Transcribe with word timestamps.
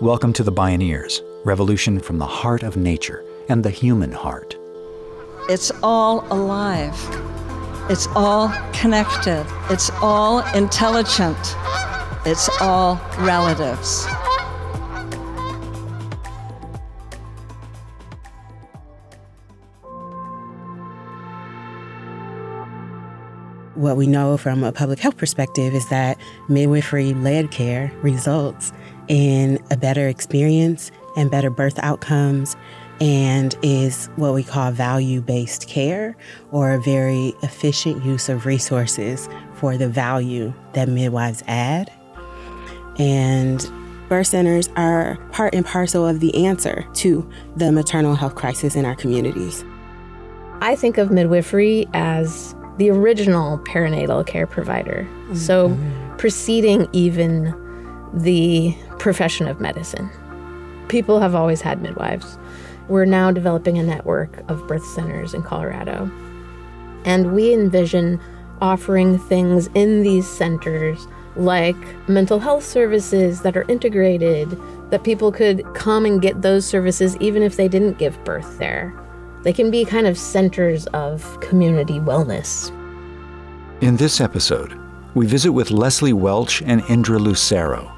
Welcome 0.00 0.32
to 0.32 0.42
the 0.42 0.50
Bioneers, 0.50 1.20
revolution 1.44 2.00
from 2.00 2.16
the 2.16 2.26
heart 2.26 2.62
of 2.62 2.74
nature 2.74 3.22
and 3.50 3.62
the 3.62 3.68
human 3.68 4.12
heart. 4.12 4.56
It's 5.50 5.70
all 5.82 6.26
alive. 6.32 6.96
It's 7.90 8.06
all 8.14 8.48
connected. 8.72 9.46
It's 9.68 9.90
all 10.00 10.38
intelligent. 10.54 11.36
It's 12.24 12.48
all 12.62 12.98
relatives. 13.18 14.06
What 23.74 23.98
we 23.98 24.06
know 24.06 24.38
from 24.38 24.64
a 24.64 24.72
public 24.72 24.98
health 24.98 25.18
perspective 25.18 25.74
is 25.74 25.86
that 25.90 26.16
midwifery 26.48 27.12
led 27.12 27.50
care 27.50 27.92
results 28.00 28.72
in 29.10 29.58
a 29.72 29.76
better 29.76 30.06
experience 30.06 30.92
and 31.16 31.30
better 31.30 31.50
birth 31.50 31.78
outcomes 31.80 32.56
and 33.00 33.56
is 33.62 34.06
what 34.16 34.32
we 34.34 34.44
call 34.44 34.70
value 34.70 35.20
based 35.20 35.66
care 35.66 36.16
or 36.52 36.72
a 36.72 36.80
very 36.80 37.34
efficient 37.42 38.04
use 38.04 38.28
of 38.28 38.46
resources 38.46 39.28
for 39.54 39.76
the 39.76 39.88
value 39.88 40.54
that 40.74 40.88
midwives 40.88 41.42
add. 41.48 41.90
And 42.98 43.68
birth 44.08 44.28
centers 44.28 44.68
are 44.76 45.16
part 45.32 45.54
and 45.54 45.66
parcel 45.66 46.06
of 46.06 46.20
the 46.20 46.46
answer 46.46 46.86
to 46.94 47.28
the 47.56 47.72
maternal 47.72 48.14
health 48.14 48.36
crisis 48.36 48.76
in 48.76 48.84
our 48.84 48.94
communities. 48.94 49.64
I 50.60 50.76
think 50.76 50.98
of 50.98 51.10
midwifery 51.10 51.88
as 51.94 52.54
the 52.76 52.90
original 52.90 53.58
perinatal 53.58 54.26
care 54.26 54.46
provider. 54.46 55.04
Mm-hmm. 55.04 55.34
So, 55.36 55.76
preceding 56.18 56.86
even 56.92 57.56
the 58.12 58.76
profession 59.00 59.48
of 59.48 59.60
medicine. 59.60 60.08
People 60.88 61.20
have 61.20 61.34
always 61.34 61.60
had 61.60 61.82
midwives. 61.82 62.38
We're 62.88 63.06
now 63.06 63.32
developing 63.32 63.78
a 63.78 63.82
network 63.82 64.48
of 64.50 64.66
birth 64.68 64.84
centers 64.84 65.34
in 65.34 65.42
Colorado. 65.42 66.10
And 67.04 67.32
we 67.32 67.52
envision 67.52 68.20
offering 68.60 69.18
things 69.18 69.68
in 69.74 70.02
these 70.02 70.28
centers 70.28 71.08
like 71.36 71.76
mental 72.08 72.38
health 72.38 72.64
services 72.64 73.40
that 73.42 73.56
are 73.56 73.68
integrated, 73.68 74.58
that 74.90 75.04
people 75.04 75.32
could 75.32 75.64
come 75.74 76.04
and 76.04 76.20
get 76.20 76.42
those 76.42 76.66
services 76.66 77.16
even 77.18 77.42
if 77.42 77.56
they 77.56 77.68
didn't 77.68 77.98
give 77.98 78.22
birth 78.24 78.58
there. 78.58 78.92
They 79.44 79.52
can 79.52 79.70
be 79.70 79.84
kind 79.84 80.06
of 80.06 80.18
centers 80.18 80.86
of 80.88 81.40
community 81.40 82.00
wellness. 82.00 82.70
In 83.80 83.96
this 83.96 84.20
episode, 84.20 84.78
we 85.14 85.26
visit 85.26 85.52
with 85.52 85.68
Leseliey 85.68 86.12
Welch 86.12 86.60
and 86.62 86.82
Indra 86.90 87.18
Lusero, 87.18 87.90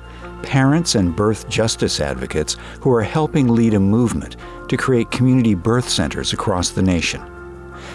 parents 0.42 0.94
and 0.94 1.14
birth 1.14 1.48
justice 1.48 2.00
advocates 2.00 2.56
who 2.80 2.92
are 2.92 3.02
helping 3.02 3.48
lead 3.48 3.74
a 3.74 3.80
movement 3.80 4.36
to 4.68 4.76
create 4.76 5.10
community 5.10 5.54
birth 5.54 5.88
centers 5.88 6.32
across 6.32 6.70
the 6.70 6.82
nation. 6.82 7.22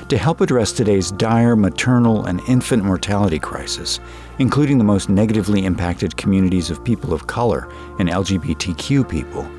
To 0.09 0.17
help 0.17 0.41
address 0.41 0.71
today's 0.71 1.11
dire 1.11 1.55
maternal 1.55 2.25
and 2.25 2.39
infant 2.47 2.83
mortality 2.83 3.39
crisis, 3.39 3.99
including 4.39 4.77
the 4.77 4.83
most 4.83 5.09
negatively 5.09 5.65
impacted 5.65 6.17
communities 6.17 6.69
of 6.69 6.83
people 6.83 7.13
of 7.13 7.27
color 7.27 7.67
and 7.99 8.09
LGBTQ 8.09 9.09
people, 9.09 9.49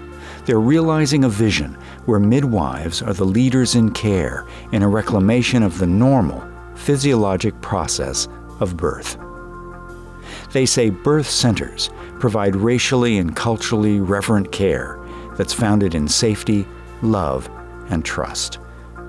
they're 0.47 0.61
realizing 0.61 1.25
a 1.25 1.29
vision 1.29 1.75
where 2.07 2.19
midwives 2.19 3.03
are 3.03 3.13
the 3.13 3.25
leaders 3.25 3.75
in 3.75 3.91
care 3.91 4.47
in 4.73 4.83
a 4.83 4.89
reclamation 4.89 5.63
of 5.63 5.79
the 5.79 5.87
normal, 5.87 6.43
physiologic 6.75 7.61
process 7.61 8.29
of 8.61 8.77
birth. 8.77 9.19
They 10.53 10.65
say 10.65 10.91
birth 10.91 11.29
centers 11.29 11.91
provide 12.19 12.57
racially 12.57 13.19
and 13.19 13.37
culturally 13.37 14.01
reverent 14.01 14.51
care 14.51 14.99
that's 15.37 15.53
founded 15.53 15.95
in 15.95 16.09
safety, 16.09 16.67
love, 17.03 17.49
and 17.91 18.05
trust. 18.05 18.59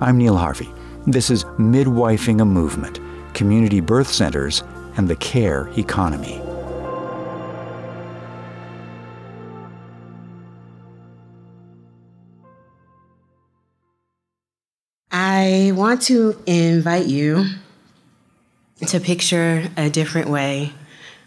I'm 0.01 0.17
Neil 0.17 0.37
Harvey. 0.37 0.69
This 1.07 1.29
is 1.29 1.45
Midwifing 1.57 2.41
a 2.41 2.45
Movement 2.45 2.99
Community 3.33 3.79
Birth 3.79 4.11
Centers 4.11 4.63
and 4.97 5.07
the 5.07 5.15
Care 5.15 5.69
Economy. 5.77 6.41
I 15.11 15.71
want 15.73 16.01
to 16.03 16.37
invite 16.45 17.07
you 17.07 17.45
to 18.85 18.99
picture 18.99 19.69
a 19.77 19.89
different 19.89 20.29
way 20.29 20.73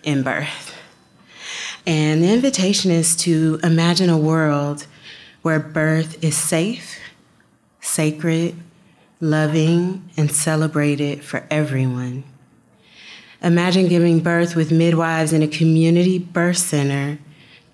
in 0.02 0.22
birth. 0.22 0.74
And 1.86 2.22
the 2.22 2.32
invitation 2.32 2.90
is 2.90 3.16
to 3.16 3.58
imagine 3.62 4.08
a 4.08 4.18
world 4.18 4.86
where 5.42 5.58
birth 5.58 6.22
is 6.22 6.36
safe, 6.36 6.98
sacred, 7.80 8.54
loving, 9.20 10.08
and 10.16 10.30
celebrated 10.30 11.24
for 11.24 11.46
everyone. 11.50 12.24
Imagine 13.42 13.88
giving 13.88 14.20
birth 14.20 14.54
with 14.54 14.70
midwives 14.70 15.32
in 15.32 15.42
a 15.42 15.48
community 15.48 16.18
birth 16.18 16.58
center 16.58 17.18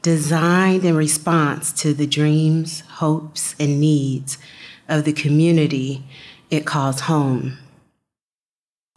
designed 0.00 0.84
in 0.84 0.96
response 0.96 1.72
to 1.72 1.92
the 1.92 2.06
dreams, 2.06 2.80
hopes, 2.80 3.54
and 3.60 3.80
needs 3.80 4.38
of 4.88 5.04
the 5.04 5.12
community 5.12 6.02
it 6.50 6.64
calls 6.64 7.00
home. 7.00 7.58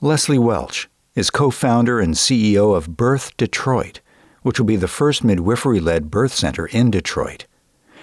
Leseliey 0.01 0.39
Welch 0.39 0.87
is 1.16 1.29
co 1.29 1.51
founder 1.51 1.99
and 1.99 2.13
CEO 2.13 2.75
of 2.75 2.95
Birth 2.95 3.35
Detroit, 3.38 3.99
which 4.41 4.59
will 4.59 4.66
be 4.66 4.75
the 4.75 4.88
first 4.88 5.23
midwifery 5.23 5.79
led 5.79 6.09
birth 6.09 6.33
center 6.33 6.67
in 6.67 6.91
Detroit. 6.91 7.45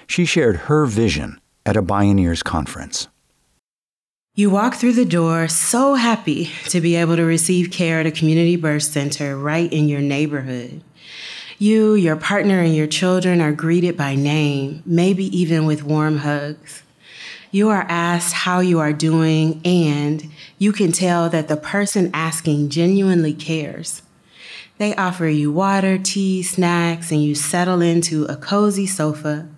She 0.07 0.25
shared 0.25 0.57
her 0.69 0.87
vision 0.87 1.41
at 1.65 1.77
a 1.77 1.83
Bioneers 1.83 2.43
conference. 2.43 3.09
You 4.35 4.51
walk 4.51 4.77
through 4.77 4.93
the 4.93 5.05
door 5.05 5.49
so 5.49 5.95
happy 5.95 6.51
to 6.67 6.81
be 6.81 6.95
able 6.95 7.17
to 7.17 7.25
receive 7.25 7.73
care 7.73 8.01
at 8.01 8.07
a 8.07 8.13
community 8.13 8.57
birth 8.57 8.85
center 8.85 9.37
right 9.37 9.73
in 9.73 9.89
your 9.89 10.01
neighborhood. 10.01 10.81
You, 11.59 11.95
your 11.95 12.15
partner, 12.15 12.61
and 12.61 12.75
your 12.75 12.87
children 12.87 13.41
are 13.41 13.51
greeted 13.51 13.97
by 13.97 14.15
name, 14.15 14.83
maybe 14.87 15.25
even 15.37 15.67
with 15.67 15.83
warm 15.83 16.19
hugs. 16.19 16.85
You 17.51 17.71
are 17.71 17.87
asked 17.89 18.35
how 18.35 18.61
you 18.61 18.79
are 18.79 18.93
doing, 18.93 19.63
and 19.65 20.31
you 20.59 20.71
can 20.71 20.93
tell 20.93 21.31
that 21.31 21.49
the 21.49 21.57
person 21.57 22.11
asking 22.13 22.69
genuinely 22.69 23.33
cares. 23.33 24.03
They 24.77 24.95
offer 24.95 25.27
you 25.27 25.51
water, 25.51 25.97
tea, 25.97 26.43
snacks, 26.43 27.11
and 27.11 27.25
you 27.25 27.35
settle 27.35 27.81
into 27.81 28.25
a 28.27 28.37
cozy 28.37 28.87
sofa. 28.87 29.49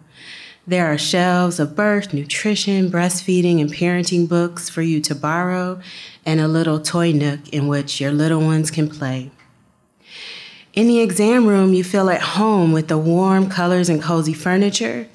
There 0.66 0.86
are 0.86 0.96
shelves 0.96 1.58
of 1.58 1.74
birth, 1.74 2.14
nutrition, 2.14 2.90
breastfeeding, 2.90 3.60
and 3.60 3.72
parenting 3.72 4.28
books 4.28 4.68
for 4.68 4.82
you 4.82 5.00
to 5.00 5.14
borrow, 5.16 5.80
and 6.24 6.40
a 6.40 6.46
little 6.46 6.78
toy 6.78 7.10
nook 7.10 7.48
in 7.48 7.66
which 7.66 8.00
your 8.00 8.12
little 8.12 8.40
ones 8.40 8.70
can 8.70 8.88
play. 8.88 9.32
In 10.74 10.86
the 10.86 11.00
exam 11.00 11.46
room, 11.46 11.74
you 11.74 11.82
feel 11.82 12.08
at 12.08 12.22
home 12.22 12.70
with 12.70 12.86
the 12.86 12.98
warm 12.98 13.50
colors 13.50 13.88
and 13.88 14.00
cozy 14.00 14.32
furniture 14.32 15.08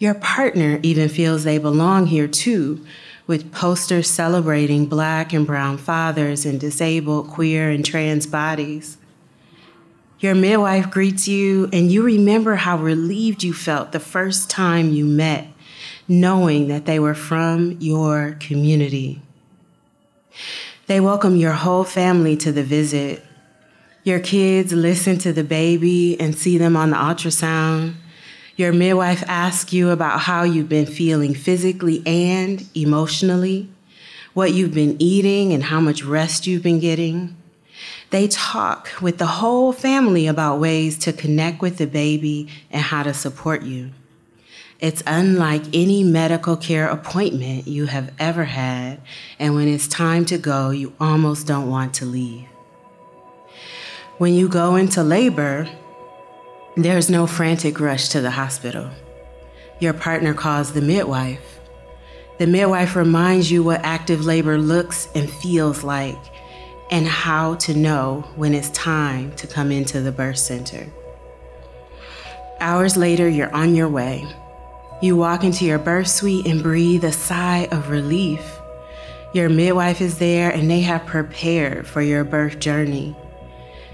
your 0.00 0.14
partner 0.14 0.80
even 0.82 1.10
feels 1.10 1.44
they 1.44 1.58
belong 1.58 2.06
here 2.06 2.26
too, 2.26 2.84
with 3.26 3.52
posters 3.52 4.08
celebrating 4.08 4.86
Black 4.86 5.34
and 5.34 5.46
Brown 5.46 5.76
fathers 5.76 6.46
and 6.46 6.58
disabled, 6.58 7.28
queer, 7.28 7.70
and 7.70 7.84
trans 7.84 8.26
bodies. 8.26 8.96
Your 10.18 10.34
midwife 10.34 10.90
greets 10.90 11.28
you, 11.28 11.68
and 11.70 11.92
you 11.92 12.02
remember 12.02 12.56
how 12.56 12.78
relieved 12.78 13.42
you 13.42 13.52
felt 13.52 13.92
the 13.92 14.00
first 14.00 14.48
time 14.48 14.90
you 14.90 15.04
met, 15.04 15.46
knowing 16.08 16.68
that 16.68 16.86
they 16.86 16.98
were 16.98 17.14
from 17.14 17.76
your 17.78 18.38
community. 18.40 19.20
They 20.86 20.98
welcome 20.98 21.36
your 21.36 21.52
whole 21.52 21.84
family 21.84 22.38
to 22.38 22.52
the 22.52 22.64
visit. 22.64 23.22
Your 24.02 24.18
kids 24.18 24.72
listen 24.72 25.18
to 25.18 25.32
the 25.34 25.44
baby 25.44 26.18
and 26.18 26.34
see 26.34 26.56
them 26.56 26.74
on 26.74 26.90
the 26.90 26.96
ultrasound. 26.96 27.96
Your 28.60 28.74
midwife 28.74 29.24
asks 29.26 29.72
you 29.72 29.88
about 29.88 30.20
how 30.20 30.42
you've 30.42 30.68
been 30.68 30.84
feeling 30.84 31.32
physically 31.32 32.02
and 32.04 32.62
emotionally, 32.74 33.70
what 34.34 34.52
you've 34.52 34.74
been 34.74 34.96
eating, 34.98 35.54
and 35.54 35.62
how 35.62 35.80
much 35.80 36.04
rest 36.04 36.46
you've 36.46 36.62
been 36.62 36.78
getting. 36.78 37.34
They 38.10 38.28
talk 38.28 38.90
with 39.00 39.16
the 39.16 39.24
whole 39.24 39.72
family 39.72 40.26
about 40.26 40.60
ways 40.60 40.98
to 40.98 41.12
connect 41.14 41.62
with 41.62 41.78
the 41.78 41.86
baby 41.86 42.48
and 42.70 42.82
how 42.82 43.02
to 43.02 43.14
support 43.14 43.62
you. 43.62 43.92
It's 44.78 45.02
unlike 45.06 45.62
any 45.72 46.04
medical 46.04 46.58
care 46.58 46.86
appointment 46.86 47.66
you 47.66 47.86
have 47.86 48.12
ever 48.18 48.44
had, 48.44 49.00
and 49.38 49.54
when 49.54 49.68
it's 49.68 49.88
time 49.88 50.26
to 50.26 50.36
go, 50.36 50.68
you 50.68 50.92
almost 51.00 51.46
don't 51.46 51.70
want 51.70 51.94
to 51.94 52.04
leave. 52.04 52.44
When 54.18 54.34
you 54.34 54.50
go 54.50 54.76
into 54.76 55.02
labor, 55.02 55.66
there's 56.76 57.10
no 57.10 57.26
frantic 57.26 57.80
rush 57.80 58.08
to 58.10 58.20
the 58.20 58.30
hospital. 58.30 58.90
Your 59.80 59.92
partner 59.92 60.34
calls 60.34 60.72
the 60.72 60.80
midwife. 60.80 61.58
The 62.38 62.46
midwife 62.46 62.94
reminds 62.94 63.50
you 63.50 63.62
what 63.62 63.84
active 63.84 64.24
labor 64.24 64.56
looks 64.56 65.08
and 65.14 65.28
feels 65.28 65.82
like 65.82 66.18
and 66.90 67.06
how 67.06 67.54
to 67.56 67.74
know 67.74 68.24
when 68.36 68.54
it's 68.54 68.70
time 68.70 69.34
to 69.36 69.46
come 69.46 69.72
into 69.72 70.00
the 70.00 70.12
birth 70.12 70.38
center. 70.38 70.86
Hours 72.60 72.96
later, 72.96 73.28
you're 73.28 73.54
on 73.54 73.74
your 73.74 73.88
way. 73.88 74.26
You 75.02 75.16
walk 75.16 75.44
into 75.44 75.64
your 75.64 75.78
birth 75.78 76.08
suite 76.08 76.46
and 76.46 76.62
breathe 76.62 77.04
a 77.04 77.12
sigh 77.12 77.68
of 77.72 77.90
relief. 77.90 78.58
Your 79.32 79.48
midwife 79.48 80.00
is 80.00 80.18
there 80.18 80.50
and 80.50 80.70
they 80.70 80.80
have 80.80 81.06
prepared 81.06 81.86
for 81.86 82.02
your 82.02 82.22
birth 82.22 82.58
journey. 82.58 83.16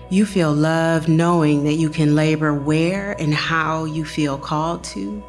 You 0.08 0.24
feel 0.24 0.52
love 0.52 1.08
knowing 1.08 1.64
that 1.64 1.74
you 1.74 1.90
can 1.90 2.14
labor 2.14 2.54
where 2.54 3.12
and 3.20 3.34
how 3.34 3.86
you 3.86 4.04
feel 4.04 4.38
called 4.38 4.84
to. 4.84 5.22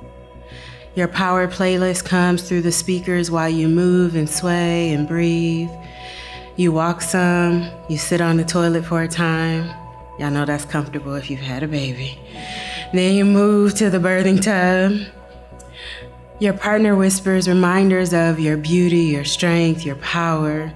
Your 0.94 1.08
power 1.08 1.48
playlist 1.48 2.06
comes 2.06 2.44
through 2.44 2.62
the 2.62 2.72
speakers 2.72 3.32
while 3.32 3.50
you 3.50 3.68
move 3.68 4.16
and 4.16 4.30
sway 4.30 4.94
and 4.94 5.08
breathe. 5.08 5.72
You 6.58 6.72
walk 6.72 7.02
some, 7.02 7.68
you 7.90 7.98
sit 7.98 8.22
on 8.22 8.38
the 8.38 8.46
toilet 8.46 8.86
for 8.86 9.02
a 9.02 9.08
time. 9.08 9.66
Y'all 10.20 10.30
know 10.30 10.46
that's 10.46 10.66
comfortable 10.66 11.16
if 11.16 11.32
you've 11.32 11.40
had 11.40 11.64
a 11.64 11.68
baby. 11.68 12.20
Then 12.94 13.16
you 13.16 13.26
move 13.26 13.74
to 13.76 13.90
the 13.90 13.98
birthing 13.98 14.42
tub. 14.42 15.08
Your 16.40 16.54
partner 16.54 16.96
whispers 16.96 17.48
reminders 17.48 18.14
of 18.14 18.40
your 18.40 18.58
beauty, 18.58 19.06
your 19.06 19.26
strength, 19.26 19.84
your 19.84 19.96
power. 19.98 20.72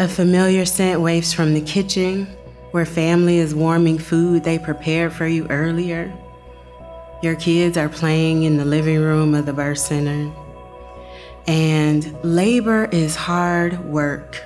A 0.00 0.08
familiar 0.08 0.64
scent 0.64 1.00
wafts 1.00 1.32
from 1.32 1.54
the 1.54 1.60
kitchen 1.60 2.26
where 2.72 2.84
family 2.84 3.38
is 3.38 3.54
warming 3.54 3.98
food 3.98 4.44
they 4.44 4.58
prepared 4.58 5.12
for 5.12 5.26
you 5.26 5.46
earlier. 5.48 6.12
Your 7.22 7.36
kids 7.36 7.76
are 7.76 7.88
playing 7.88 8.42
in 8.42 8.56
the 8.56 8.64
living 8.64 8.98
room 8.98 9.34
of 9.34 9.46
the 9.46 9.52
birth 9.52 9.78
center. 9.78 10.32
And 11.46 12.16
labor 12.24 12.86
is 12.86 13.14
hard 13.14 13.84
work, 13.84 14.42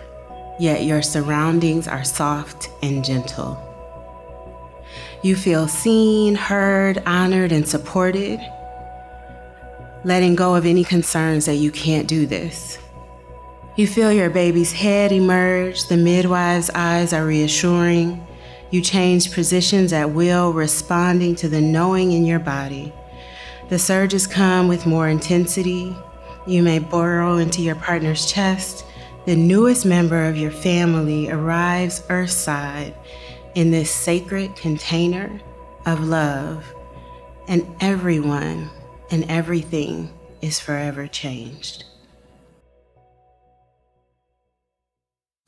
yet 0.59 0.85
your 0.85 1.03
surroundings 1.03 1.89
are 1.89 2.05
soft 2.05 2.69
and 2.83 3.05
gentle. 3.05 3.63
You 5.23 5.37
feel 5.37 5.69
seen, 5.69 6.35
heard, 6.35 7.03
honored, 7.07 7.53
and 7.53 7.67
supported, 7.67 8.41
letting 10.05 10.35
go 10.35 10.55
of 10.55 10.67
any 10.67 10.85
concerns 10.85 11.47
that 11.47 11.57
you 11.57 11.71
can't 11.71 12.07
do 12.07 12.27
this. 12.27 12.79
You 13.77 13.87
feel 13.87 14.11
your 14.11 14.31
baby's 14.31 14.73
head 14.73 15.13
emerge, 15.13 15.85
the 15.89 15.99
midwife's 15.99 16.71
eyes 16.75 17.13
are 17.13 17.27
reassuring. 17.27 18.27
You 18.71 18.81
change 18.81 19.35
positions 19.35 19.93
at 19.93 20.13
will, 20.13 20.55
responding 20.55 21.35
to 21.37 21.49
the 21.51 21.61
knowing 21.61 22.13
in 22.13 22.25
your 22.25 22.39
body. 22.39 22.91
The 23.69 23.79
surges 23.79 24.27
come 24.27 24.67
with 24.67 24.87
more 24.87 25.09
intensity. 25.09 25.95
You 26.47 26.63
may 26.63 26.79
burrow 26.79 27.37
into 27.37 27.61
your 27.61 27.75
partner's 27.75 28.25
chest. 28.25 28.87
The 29.27 29.37
newest 29.37 29.85
member 29.85 30.25
of 30.25 30.39
your 30.39 30.53
family 30.53 31.29
arrives 31.31 32.03
earthside 32.09 32.95
in 33.55 33.71
this 33.73 33.91
sacred 33.91 34.57
container 34.57 35.39
of 35.85 36.03
love, 36.03 36.65
and 37.47 37.67
everyone 37.81 38.71
and 39.11 39.31
everything 39.31 40.15
is 40.41 40.59
forever 40.59 41.07
changed. 41.07 41.85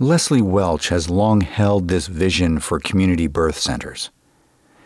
Leseliey 0.00 0.40
Welch 0.40 0.90
has 0.90 1.10
long 1.10 1.40
held 1.40 1.88
this 1.88 2.06
vision 2.06 2.60
for 2.60 2.78
community 2.78 3.26
birth 3.26 3.58
centers. 3.58 4.10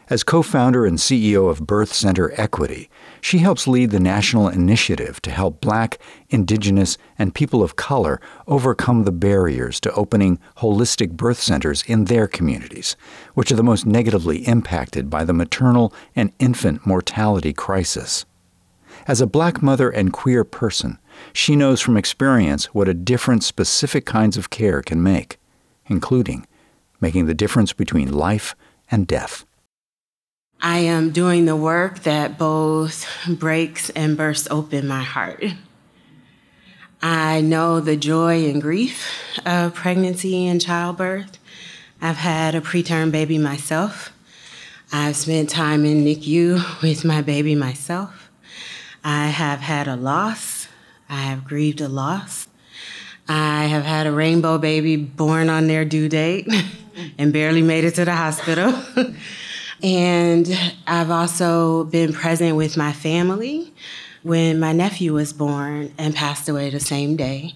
As 0.09 0.25
co 0.25 0.41
founder 0.41 0.87
and 0.87 0.97
CEO 0.97 1.51
of 1.51 1.67
Birth 1.67 1.93
Center 1.93 2.33
Equity, 2.41 2.89
she 3.21 3.37
helps 3.37 3.69
lead 3.69 3.91
the 3.91 4.01
national 4.01 4.49
initiative 4.49 5.21
to 5.21 5.31
help 5.31 5.61
Black, 5.61 5.99
Indigenous, 6.31 6.97
and 7.19 7.35
people 7.35 7.63
of 7.63 7.77
color 7.77 8.23
overcome 8.47 9.05
the 9.05 9.13
barriers 9.13 9.81
to 9.81 9.93
opening 9.93 10.39
holistic 10.57 11.11
birth 11.11 11.43
centers 11.43 11.83
in 11.87 12.07
their 12.07 12.27
communities, 12.27 12.97
which 13.35 13.53
are 13.53 13.57
the 13.57 13.63
most 13.63 13.85
negatively 13.85 14.39
impacted 14.49 15.11
by 15.11 15.25
the 15.27 15.35
maternal 15.35 15.93
and 16.17 16.33
infant 16.39 16.87
mortality 16.87 17.53
crisis. 17.53 18.25
As 19.07 19.21
a 19.21 19.27
black 19.27 19.61
mother 19.61 19.91
and 19.91 20.11
queer 20.11 20.43
person, 20.43 20.99
she 21.33 21.57
knows 21.57 21.81
from 21.81 21.97
experience 21.97 22.67
what 22.67 22.89
a 22.89 22.95
difference 22.95 23.47
specific 23.47 24.07
kinds 24.07 24.37
of 24.37 24.51
care 24.51 24.83
can 24.83 25.03
make, 25.03 25.39
including 25.87 26.47
making 27.01 27.27
the 27.27 27.35
difference 27.35 27.73
between 27.73 28.13
life 28.13 28.55
and 28.91 29.07
death. 29.07 29.45
I 30.61 30.79
am 30.79 31.11
doing 31.11 31.45
the 31.45 31.57
work 31.57 32.01
that 32.05 32.39
both 32.39 33.07
breaks 33.29 33.91
and 33.91 34.17
bursts 34.17 34.47
open 34.51 34.87
my 34.87 35.03
heart. 35.03 35.45
I 37.03 37.41
know 37.41 37.81
the 37.81 37.97
joy 37.97 38.49
and 38.49 38.63
grief 38.63 39.09
of 39.45 39.75
pregnancy 39.75 40.47
and 40.47 40.61
childbirth. 40.61 41.39
I've 42.01 42.17
had 42.17 42.55
a 42.55 42.61
preterm 42.61 43.11
baby 43.11 43.39
myself. 43.39 44.13
I've 44.93 45.17
spent 45.17 45.51
time 45.51 45.85
in 45.85 46.05
NICU 46.05 46.83
with 46.83 47.05
my 47.05 47.23
baby 47.23 47.57
myself. 47.57 48.31
I 49.03 49.29
have 49.29 49.61
had 49.61 49.89
a 49.89 49.97
loss. 49.97 50.62
I 51.13 51.21
have 51.25 51.45
grieved 51.45 51.81
a 51.81 51.89
loss. 51.89 52.49
I 53.29 53.67
have 53.67 53.85
had 53.85 54.07
a 54.07 54.13
rainbow 54.13 54.59
baby 54.59 54.97
born 54.97 55.49
on 55.51 55.67
their 55.67 55.85
due 55.85 56.09
date 56.09 56.49
and 57.19 57.33
barely 57.33 57.63
made 57.63 57.85
it 57.85 57.95
to 57.97 58.05
the 58.05 58.17
hospital. 58.17 58.75
And 59.83 60.49
I've 60.87 61.11
also 61.11 61.85
been 61.85 62.13
present 62.13 62.57
with 62.57 62.77
my 62.77 62.93
family 62.93 63.73
when 64.23 64.61
my 64.61 64.73
nephew 64.73 65.13
was 65.13 65.33
born 65.33 65.93
and 65.99 66.15
passed 66.15 66.49
away 66.49 66.71
the 66.71 66.79
same 66.79 67.17
day. 67.17 67.55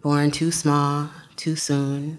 Born 0.00 0.30
too 0.30 0.50
small, 0.50 1.10
too 1.36 1.56
soon. 1.56 2.18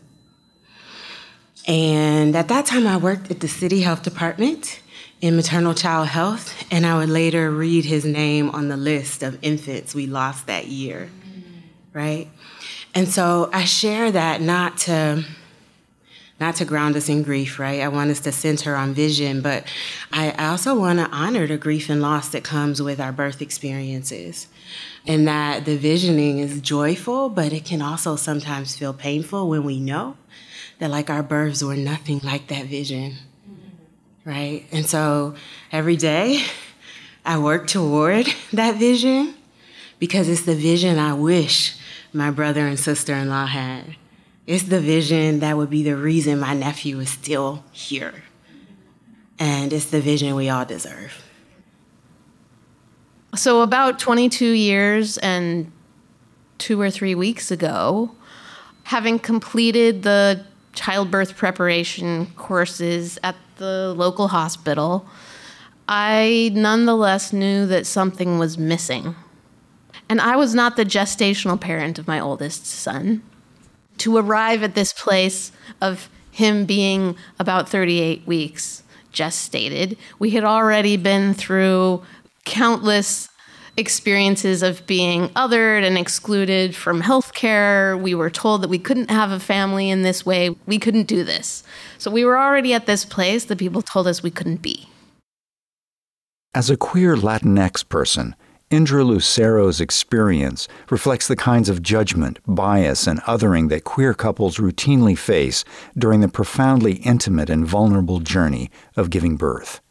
And 1.68 2.36
at 2.36 2.48
that 2.50 2.68
time, 2.68 2.86
I 2.86 2.98
worked 2.98 3.32
at 3.32 3.40
the 3.40 3.48
city 3.48 3.82
health 3.82 4.04
department 4.04 4.81
in 5.22 5.36
maternal 5.36 5.74
child 5.76 6.08
health, 6.08 6.54
and 6.72 6.86
I 6.86 6.98
would 6.98 7.10
later 7.10 7.52
read 7.52 7.86
his 7.86 8.04
name 8.04 8.50
on 8.50 8.68
the 8.68 8.78
list 8.78 9.22
of 9.22 9.38
infants 9.42 9.94
we 9.94 10.08
lost 10.08 10.48
that 10.48 10.68
year, 10.68 11.10
right? 11.94 12.28
And 12.96 13.08
so 13.08 13.50
I 13.54 13.64
share 13.66 14.12
that 14.12 14.42
not 14.42 14.80
to 14.80 15.24
not 16.40 16.56
to 16.56 16.66
ground 16.66 16.96
us 16.96 17.08
in 17.08 17.22
grief, 17.22 17.60
right? 17.60 17.82
I 17.82 17.88
want 17.88 18.10
us 18.10 18.20
to 18.22 18.32
center 18.32 18.76
on 18.76 18.96
vision, 18.96 19.42
but 19.42 19.64
I 20.12 20.32
also 20.32 20.74
want 20.74 20.98
to 20.98 21.08
honor 21.12 21.46
the 21.46 21.56
grief 21.56 21.88
and 21.88 22.02
loss 22.02 22.30
that 22.30 22.44
comes 22.44 22.82
with 22.82 23.00
our 23.00 23.12
birth 23.12 23.44
experiences. 23.44 24.48
And 25.06 25.28
that 25.28 25.66
the 25.66 25.78
visioning 25.78 26.40
is 26.40 26.60
joyful, 26.60 27.30
but 27.30 27.54
it 27.54 27.64
can 27.64 27.84
also 27.84 28.16
sometimes 28.16 28.76
feel 28.76 28.92
painful 28.92 29.50
when 29.50 29.64
we 29.64 29.80
know 29.80 30.18
that, 30.80 30.90
like, 30.90 31.12
our 31.12 31.22
births 31.22 31.64
were 31.64 31.76
nothing 31.76 32.20
like 32.24 32.48
that 32.48 32.66
vision, 32.66 33.18
right? 34.26 34.66
And 34.72 34.86
so 34.86 35.36
every 35.72 35.98
day 35.98 36.44
I 37.26 37.38
work 37.40 37.68
toward 37.68 38.28
that 38.54 38.76
vision 38.78 39.36
because 40.00 40.30
it's 40.30 40.44
the 40.44 40.56
vision 40.56 41.00
I 41.00 41.14
wish 41.14 41.76
my 42.14 42.32
brother 42.32 42.68
and 42.68 42.80
sister 42.80 43.14
in 43.14 43.30
law 43.30 43.46
had 43.46 43.96
it's 44.48 44.64
the 44.64 44.80
vision 44.80 45.40
that 45.40 45.56
would 45.56 45.70
be 45.70 45.84
the 45.84 45.96
reason 45.96 46.40
my 46.40 46.54
nephew 46.54 47.00
is 47.00 47.10
still 47.10 47.64
here. 47.72 48.24
And 49.40 49.72
it's 49.72 49.86
the 49.86 50.02
vision 50.02 50.36
we 50.36 50.50
all 50.50 50.66
deserve. 50.66 51.24
So, 53.34 53.62
about 53.62 53.98
22 53.98 54.46
years 54.46 55.18
and 55.20 55.72
two 56.58 56.80
or 56.82 56.92
three 56.92 57.16
weeks 57.16 57.50
ago, 57.50 58.12
having 58.84 59.20
completed 59.20 60.04
the 60.04 60.46
childbirth 60.74 61.36
preparation 61.36 62.28
courses 62.36 63.20
at 63.24 63.36
the 63.58 63.94
local 63.98 64.30
hospital, 64.30 65.06
I 65.88 66.52
nonetheless 66.54 67.34
knew 67.34 67.66
that 67.68 67.86
something 67.86 68.40
was 68.40 68.58
missing. 68.58 69.16
And 70.10 70.22
I 70.22 70.36
was 70.36 70.56
not 70.56 70.76
the 70.76 70.86
gestational 70.86 71.60
parent 71.60 72.00
of 72.00 72.08
my 72.08 72.20
oldest 72.20 72.66
son 72.66 73.22
to 73.98 74.18
arrive 74.18 74.64
at 74.64 74.76
this 74.76 74.94
place 74.94 75.52
of 75.80 76.10
him 76.32 76.66
being 76.66 77.16
about 77.40 77.70
38 77.70 78.26
weeks 78.26 78.84
gestated, 79.14 79.98
we 80.20 80.32
had 80.32 80.44
already 80.44 80.98
been 80.98 81.34
through 81.34 82.02
countless 82.46 83.30
experiences 83.78 84.64
of 84.64 84.86
being 84.86 85.30
othered 85.30 85.84
and 85.84 85.98
excluded 85.98 86.76
from 86.76 87.02
healthcare. 87.02 88.00
We 88.00 88.14
were 88.14 88.30
told 88.30 88.62
that 88.62 88.70
we 88.70 88.80
couldn't 88.80 89.10
have 89.10 89.32
a 89.32 89.40
family 89.40 89.90
in 89.90 90.02
this 90.02 90.26
way. 90.26 90.56
We 90.66 90.78
couldn't 90.78 91.08
do 91.08 91.24
this. 91.24 91.64
So 91.98 92.12
we 92.12 92.26
were 92.26 92.38
already 92.38 92.74
at 92.74 92.86
this 92.86 93.06
place 93.06 93.46
that 93.46 93.58
people 93.58 93.82
told 93.82 94.08
us 94.08 94.22
we 94.22 94.32
couldn't 94.32 94.62
be. 94.62 94.90
As 96.54 96.70
a 96.70 96.76
queer 96.76 97.16
Latinx 97.16 97.88
person, 97.88 98.36
Indra 98.70 99.04
Lusero's 99.04 99.82
experience 99.82 100.68
reflects 100.90 101.28
the 101.28 101.36
kinds 101.36 101.68
of 101.68 101.82
judgment, 101.82 102.40
bias, 102.48 103.06
and 103.06 103.22
othering 103.24 103.70
that 103.70 103.84
queer 103.84 104.14
couples 104.14 104.58
routinely 104.58 105.18
face 105.18 105.66
during 105.98 106.22
the 106.22 106.30
profoundly 106.30 106.96
intimate 106.96 107.50
and 107.50 107.66
vulnerable 107.66 108.20
journey 108.20 108.70
of 108.96 109.10
giving 109.10 109.36
birth. 109.36 109.82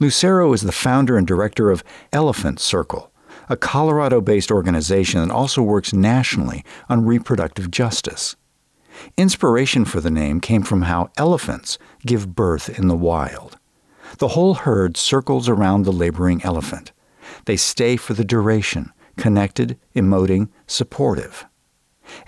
Lusero 0.00 0.54
is 0.54 0.62
the 0.62 0.72
founder 0.72 1.18
and 1.18 1.26
director 1.26 1.70
of 1.70 1.84
Elephant 2.12 2.60
Circle, 2.60 3.09
a 3.50 3.56
Colorado 3.56 4.20
based 4.20 4.52
organization 4.52 5.20
that 5.20 5.34
also 5.34 5.60
works 5.60 5.92
nationally 5.92 6.64
on 6.88 7.04
reproductive 7.04 7.68
justice. 7.68 8.36
Inspiration 9.16 9.84
for 9.84 10.00
the 10.00 10.10
name 10.10 10.40
came 10.40 10.62
from 10.62 10.82
how 10.82 11.10
elephants 11.16 11.76
give 12.06 12.36
birth 12.36 12.78
in 12.78 12.86
the 12.86 12.96
wild. 12.96 13.58
The 14.18 14.28
whole 14.28 14.54
herd 14.54 14.96
circles 14.96 15.48
around 15.48 15.82
the 15.82 15.92
laboring 15.92 16.42
elephant. 16.44 16.92
They 17.46 17.56
stay 17.56 17.96
for 17.96 18.14
the 18.14 18.24
duration, 18.24 18.92
connected, 19.16 19.76
emoting, 19.96 20.48
supportive. 20.68 21.44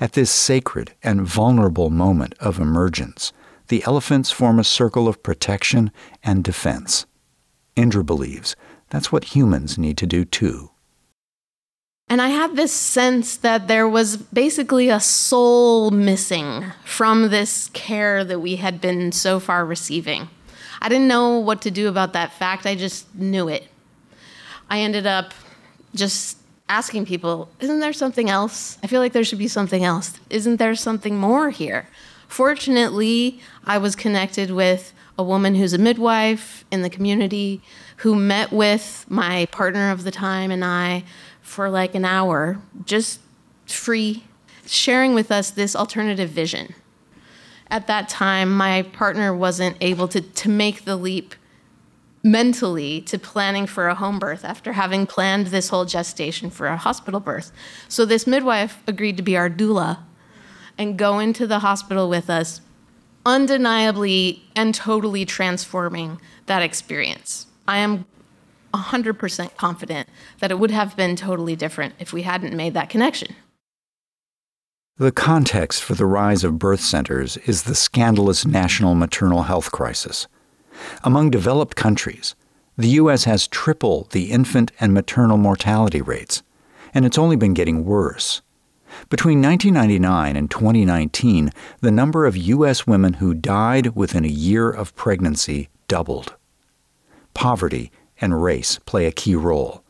At 0.01 0.15
this 0.15 0.31
sacred 0.31 0.95
and 1.05 1.23
vulnerable 1.23 1.91
moment 1.91 2.35
of 2.41 2.59
emergence, 2.59 3.33
the 3.69 3.85
elephants 3.85 4.33
form 4.33 4.59
a 4.59 4.65
circle 4.65 5.07
of 5.07 5.23
protection 5.23 5.93
and 6.25 6.43
defense. 6.43 7.07
Indra 7.77 8.03
believes 8.03 8.57
that's 8.91 9.13
what 9.13 9.37
humans 9.37 9.79
need 9.79 9.97
to 9.99 10.07
do 10.07 10.25
too. 10.25 10.73
And 12.13 12.21
I 12.21 12.29
had 12.29 12.57
this 12.57 12.75
sense 12.75 13.39
that 13.39 13.69
there 13.69 13.89
was 13.89 14.19
basically 14.19 14.91
a 14.91 15.01
soul 15.01 15.91
missing 15.91 16.67
from 16.85 17.31
this 17.31 17.71
care 17.73 18.23
that 18.23 18.41
we 18.41 18.57
had 18.57 18.83
been 18.83 19.13
so 19.13 19.41
far 19.41 19.65
receiving. 19.65 20.29
I 20.83 20.91
didn't 20.91 21.09
know 21.09 21.39
what 21.39 21.63
to 21.63 21.71
do 21.71 21.89
about 21.89 22.13
that 22.13 22.35
fact, 22.35 22.67
I 22.67 22.75
just 22.75 23.15
knew 23.15 23.49
it. 23.49 23.67
I 24.69 24.81
ended 24.81 25.07
up 25.07 25.33
just 25.95 26.37
asking 26.69 27.07
people, 27.07 27.49
Isn't 27.61 27.81
there 27.81 27.95
something 27.95 28.29
else? 28.29 28.77
I 28.83 28.89
feel 28.89 29.01
like 29.01 29.15
there 29.15 29.25
should 29.25 29.39
be 29.39 29.49
something 29.49 29.83
else. 29.83 30.21
Isn't 30.29 30.59
there 30.59 30.75
something 30.75 31.17
more 31.17 31.49
here? 31.49 31.89
Fortunately, 32.29 33.41
I 33.65 33.79
was 33.79 33.97
connected 33.97 34.51
with 34.51 34.93
a 35.19 35.23
woman 35.23 35.55
who's 35.55 35.73
a 35.73 35.79
midwife 35.79 36.67
in 36.71 36.83
the 36.83 36.91
community 36.91 37.63
who 37.99 38.15
met 38.15 38.53
with 38.53 39.07
my 39.09 39.47
partner 39.47 39.91
of 39.91 40.05
the 40.05 40.11
time 40.11 40.51
and 40.51 40.63
I 40.63 41.05
for 41.43 41.69
like 41.69 41.95
an 41.95 42.05
hour, 42.05 42.59
just 42.85 43.21
free, 43.67 44.25
sharing 44.67 45.15
with 45.15 45.31
us 45.31 45.51
this 45.51 45.77
alternative 45.77 46.31
vision. 46.31 46.75
At 47.69 47.87
that 47.89 48.09
time, 48.09 48.55
my 48.57 48.83
partner 48.83 49.35
wasn't 49.35 49.77
able 49.81 50.09
to, 50.09 50.21
to 50.21 50.49
make 50.49 50.85
the 50.85 50.97
leap 50.97 51.35
mentally 52.23 53.01
to 53.01 53.19
planning 53.19 53.67
for 53.67 53.89
a 53.89 53.95
home 53.95 54.19
birth 54.19 54.45
after 54.45 54.75
having 54.75 55.07
planned 55.07 55.49
this 55.49 55.71
whole 55.71 55.85
gestation 55.85 56.51
for 56.51 56.69
a 56.69 56.77
hospital 56.77 57.19
birth. 57.19 57.51
So, 57.89 58.05
this 58.05 58.27
midwife 58.27 58.83
agreed 58.87 59.17
to 59.17 59.23
be 59.23 59.37
our 59.37 59.51
doula 59.51 59.99
and 60.79 60.97
go 60.97 61.19
into 61.19 61.47
the 61.47 61.61
hospital 61.61 62.09
with 62.09 62.31
us, 62.31 62.61
undeniably 63.27 64.43
and 64.55 64.75
totally 64.75 65.25
transforming 65.25 66.21
that 66.47 66.63
experience. 66.63 67.47
I 67.67 67.79
am 67.79 68.05
100% 68.73 69.57
confident 69.57 70.09
that 70.41 70.51
it 70.51 70.59
would 70.59 70.71
have 70.71 70.97
been 70.97 71.17
totally 71.17 71.57
different 71.57 71.95
if 71.99 72.13
we 72.13 72.23
hadn't 72.23 72.57
made 72.57 72.75
that 72.75 72.91
connection. 72.91 73.35
The 74.99 75.13
context 75.13 75.83
for 75.83 75.95
the 75.95 76.07
rise 76.07 76.45
of 76.45 76.59
birth 76.59 76.81
centers 76.81 77.37
is 77.39 77.63
the 77.63 77.75
scandalous 77.75 78.45
national 78.45 78.95
maternal 78.95 79.45
health 79.45 79.73
crisis. 79.73 80.27
Among 81.03 81.31
developed 81.31 81.77
countries, 81.77 82.35
the 82.77 82.89
U.S. 82.89 83.25
has 83.25 83.49
triple 83.49 84.09
the 84.13 84.31
infant 84.31 84.73
and 84.81 84.95
maternal 84.95 85.37
mortality 85.37 86.01
rates, 86.01 86.43
and 86.95 87.05
it's 87.05 87.19
only 87.19 87.37
been 87.37 87.55
getting 87.55 87.85
worse. 87.85 88.43
Between 89.09 89.41
1999 89.41 90.37
and 90.37 90.51
2019, 90.51 91.51
the 91.81 91.91
number 91.91 92.27
of 92.27 92.37
U.S. 92.37 92.87
women 92.87 93.15
who 93.15 93.35
died 93.35 93.97
within 93.97 94.25
a 94.25 94.29
year 94.29 94.71
of 94.71 94.95
pregnancy 94.95 95.69
doubled. 95.89 96.37
Poverty 97.35 97.91
and 98.23 98.43
race 98.43 98.79
play 98.87 99.07
a 99.07 99.13
key 99.13 99.35
role. 99.35 99.85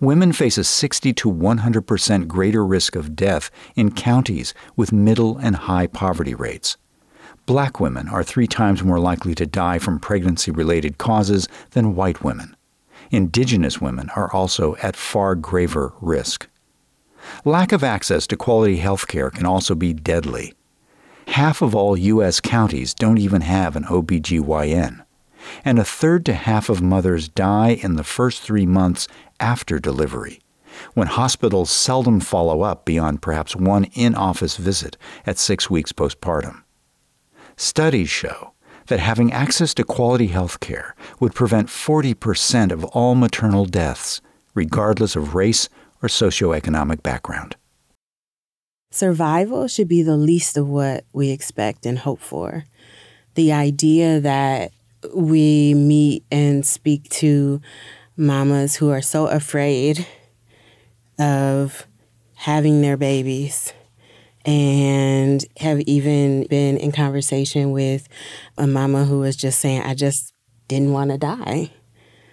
Women 0.00 0.32
face 0.32 0.58
a 0.58 0.64
60 0.64 1.12
to 1.12 1.28
100 1.28 1.82
percent 1.82 2.26
greater 2.26 2.66
risk 2.66 2.96
of 2.96 3.14
death 3.14 3.50
in 3.76 3.92
counties 3.92 4.52
with 4.74 4.92
middle 4.92 5.38
and 5.38 5.56
high 5.56 5.86
poverty 5.86 6.34
rates. 6.34 6.76
Black 7.46 7.80
women 7.80 8.08
are 8.08 8.22
three 8.22 8.46
times 8.46 8.82
more 8.82 8.98
likely 8.98 9.34
to 9.34 9.46
die 9.46 9.78
from 9.78 9.98
pregnancy 9.98 10.50
related 10.50 10.98
causes 10.98 11.48
than 11.70 11.94
white 11.94 12.22
women. 12.22 12.56
Indigenous 13.10 13.80
women 13.80 14.10
are 14.16 14.32
also 14.32 14.76
at 14.76 14.96
far 14.96 15.34
graver 15.34 15.92
risk. 16.00 16.48
Lack 17.44 17.72
of 17.72 17.84
access 17.84 18.26
to 18.28 18.36
quality 18.36 18.76
health 18.76 19.06
care 19.06 19.30
can 19.30 19.46
also 19.46 19.74
be 19.74 19.92
deadly. 19.92 20.54
Half 21.28 21.60
of 21.60 21.74
all 21.74 21.96
U.S. 21.96 22.40
counties 22.40 22.94
don't 22.94 23.18
even 23.18 23.42
have 23.42 23.76
an 23.76 23.84
OBGYN 23.84 25.04
and 25.64 25.78
a 25.78 25.84
third 25.84 26.24
to 26.26 26.32
half 26.32 26.68
of 26.68 26.82
mothers 26.82 27.28
die 27.28 27.78
in 27.82 27.96
the 27.96 28.04
first 28.04 28.42
three 28.42 28.66
months 28.66 29.08
after 29.38 29.78
delivery, 29.78 30.40
when 30.94 31.06
hospitals 31.06 31.70
seldom 31.70 32.20
follow 32.20 32.62
up 32.62 32.84
beyond 32.84 33.22
perhaps 33.22 33.56
one 33.56 33.84
in 33.94 34.14
office 34.14 34.56
visit 34.56 34.96
at 35.26 35.38
six 35.38 35.70
weeks 35.70 35.92
postpartum. 35.92 36.62
Studies 37.56 38.08
show 38.08 38.52
that 38.86 39.00
having 39.00 39.32
access 39.32 39.72
to 39.74 39.84
quality 39.84 40.26
health 40.28 40.60
care 40.60 40.94
would 41.20 41.34
prevent 41.34 41.68
40% 41.68 42.72
of 42.72 42.84
all 42.86 43.14
maternal 43.14 43.64
deaths, 43.64 44.20
regardless 44.54 45.14
of 45.16 45.34
race 45.34 45.68
or 46.02 46.08
socioeconomic 46.08 47.02
background. 47.02 47.56
Survival 48.90 49.68
should 49.68 49.86
be 49.86 50.02
the 50.02 50.16
least 50.16 50.56
of 50.56 50.68
what 50.68 51.04
we 51.12 51.30
expect 51.30 51.86
and 51.86 52.00
hope 52.00 52.20
for. 52.20 52.64
The 53.36 53.52
idea 53.52 54.18
that 54.18 54.72
we 55.14 55.74
meet 55.74 56.24
and 56.30 56.64
speak 56.66 57.08
to 57.10 57.60
mamas 58.16 58.76
who 58.76 58.90
are 58.90 59.02
so 59.02 59.26
afraid 59.26 60.06
of 61.18 61.86
having 62.34 62.80
their 62.82 62.96
babies 62.96 63.72
and 64.44 65.44
have 65.58 65.80
even 65.80 66.46
been 66.48 66.76
in 66.78 66.92
conversation 66.92 67.72
with 67.72 68.08
a 68.56 68.66
mama 68.66 69.04
who 69.04 69.20
was 69.20 69.36
just 69.36 69.60
saying 69.60 69.82
i 69.82 69.94
just 69.94 70.32
didn't 70.70 70.92
want 70.92 71.10
to 71.10 71.18
die. 71.18 71.72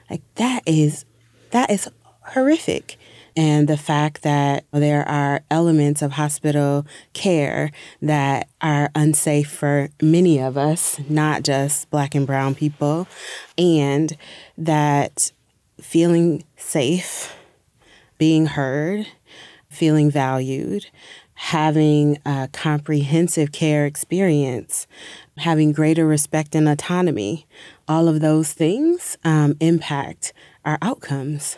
Like 0.10 0.22
that 0.36 0.62
is 0.66 1.06
that 1.50 1.72
is 1.72 1.90
horrific 2.22 2.98
and 3.38 3.68
the 3.68 3.78
fact 3.78 4.24
that 4.24 4.66
there 4.72 5.08
are 5.08 5.44
elements 5.52 6.02
of 6.02 6.14
hospital 6.14 6.88
care 7.14 7.72
that 8.02 8.50
are 8.62 8.90
unsafe 8.96 9.50
for 9.50 9.90
many 10.02 10.40
of 10.40 10.58
us, 10.58 11.00
not 11.08 11.44
just 11.44 11.88
black 11.92 12.16
and 12.16 12.26
brown 12.26 12.56
people, 12.56 13.08
and 13.56 14.18
that 14.58 15.32
feeling 15.80 16.44
safe, 16.58 17.36
being 18.18 18.48
heard, 18.48 19.06
feeling 19.70 20.10
valued, 20.10 20.88
having 21.36 22.18
a 22.26 22.50
comprehensive 22.52 23.52
care 23.52 23.86
experience, 23.86 24.88
having 25.38 25.72
greater 25.72 26.08
respect 26.08 26.56
and 26.56 26.68
autonomy, 26.68 27.46
all 27.88 28.08
of 28.08 28.20
those 28.20 28.52
things 28.52 29.16
um, 29.24 29.56
impact 29.60 30.34
our 30.66 30.80
outcomes. 30.82 31.56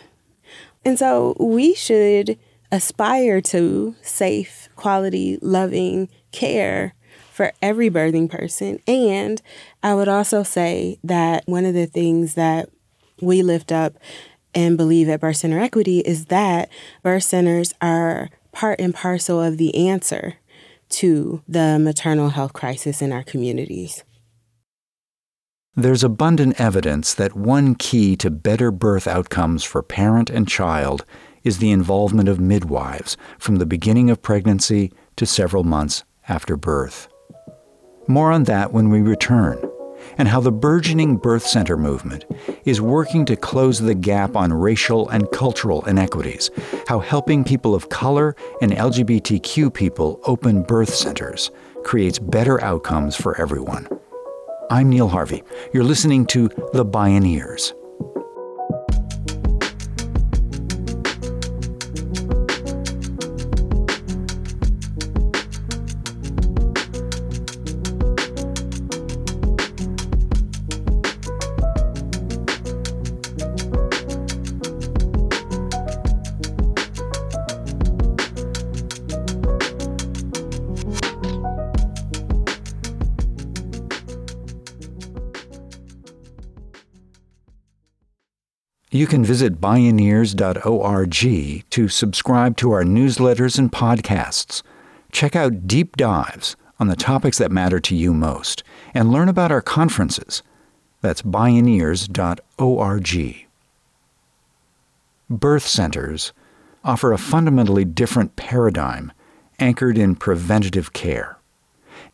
And 0.89 0.98
so 0.98 1.36
we 1.39 1.75
should 1.75 2.39
aspire 2.72 3.41
to 3.41 3.93
safe, 4.01 4.69
quality, 4.75 5.38
loving 5.39 6.10
care 6.31 6.96
for 7.31 7.53
every 7.62 7.91
birthing 7.91 8.27
person. 8.27 8.79
And 8.88 9.39
I 9.84 9.93
would 9.93 10.08
also 10.08 10.41
say 10.41 10.98
that 11.03 11.43
one 11.46 11.65
of 11.65 11.75
the 11.75 11.86
things 11.86 12.34
that 12.34 12.72
we 13.22 13.43
lift 13.43 13.72
up 13.72 13.98
and 14.55 14.77
believe 14.77 15.10
at 15.10 15.22
Birth 15.22 15.36
Center 15.38 15.60
Equity 15.60 16.00
is 16.00 16.25
that 16.25 16.69
birth 17.03 17.22
centers 17.22 17.72
are 17.84 18.31
part 18.51 18.81
and 18.81 18.91
parcel 18.91 19.39
of 19.39 19.60
the 19.60 19.88
answer 19.88 20.38
to 20.89 21.43
the 21.48 21.77
maternal 21.77 22.29
health 22.29 22.53
crisis 22.53 23.00
in 23.00 23.12
our 23.12 23.22
communities. 23.22 24.03
There's 25.79 26.03
abundant 26.03 26.59
evidence 26.59 27.13
that 27.13 27.38
one 27.38 27.74
key 27.74 28.17
to 28.17 28.29
better 28.29 28.69
birth 28.69 29.07
outcomes 29.07 29.63
for 29.63 29.81
parent 29.81 30.29
and 30.29 30.45
child 30.45 31.05
is 31.45 31.59
the 31.59 31.71
involvement 31.71 32.27
of 32.27 32.38
midwives 32.38 33.15
from 33.38 33.55
the 33.55 33.65
beginning 33.65 34.09
of 34.09 34.21
pregnancy 34.21 34.91
to 35.15 35.25
several 35.25 35.63
months 35.63 36.03
after 36.27 36.57
birth. 36.57 37.07
More 38.09 38.29
on 38.29 38.43
that 38.43 38.74
when 38.74 38.89
we 38.89 39.00
return, 39.00 39.57
and 40.17 40.27
how 40.27 40.41
the 40.41 40.51
burgeoning 40.51 41.15
birth 41.15 41.48
center 41.48 41.77
movement 41.77 42.25
is 42.65 42.81
working 42.81 43.24
to 43.24 43.38
close 43.38 43.79
the 43.79 43.95
gap 43.95 44.36
on 44.36 44.51
racial 44.51 45.07
and 45.07 45.31
cultural 45.31 45.86
inequities, 45.86 46.51
how 46.89 47.00
helping 47.00 47.45
people 47.45 47.74
of 47.74 47.88
color 47.88 48.36
and 48.62 48.74
LGBTQ 48.74 49.74
people 49.74 50.19
open 50.25 50.62
birth 50.62 50.93
centers 50.93 51.51
creates 51.86 52.19
better 52.19 52.62
outcomes 52.62 53.15
for 53.15 53.39
everyone. 53.39 53.88
I'm 54.71 54.89
Neil 54.89 55.07
Harvey. 55.07 55.43
You're 55.73 55.83
listening 55.83 56.27
to 56.27 56.47
The 56.73 56.85
Bioneers. 56.85 57.73
You 89.00 89.08
can 89.08 89.24
visit 89.24 89.62
bioneers.org 89.62 91.15
to 91.70 91.88
subscribe 91.88 92.58
to 92.58 92.72
our 92.74 92.84
newsletters 92.84 93.58
and 93.58 93.72
podcasts. 93.72 94.62
Check 95.13 95.38
out 95.38 95.65
deep 95.65 95.96
dives 95.96 96.58
on 96.82 96.89
the 96.89 96.98
topics 96.98 97.38
that 97.38 97.50
matter 97.50 97.79
to 97.79 97.96
you 97.96 98.13
most 98.13 98.62
and 98.94 99.10
learn 99.10 99.29
about 99.29 99.53
our 99.53 99.62
conferences. 99.62 100.44
That's 101.00 101.22
bioneers.org. 101.22 102.18
Birth 105.29 105.65
centers 105.65 106.34
offer 106.84 107.13
a 107.13 107.18
fundamentally 107.18 107.86
different 107.86 108.36
paradigm 108.36 109.13
anchored 109.60 109.98
in 109.98 110.18
preventative 110.18 110.91
care. 110.91 111.38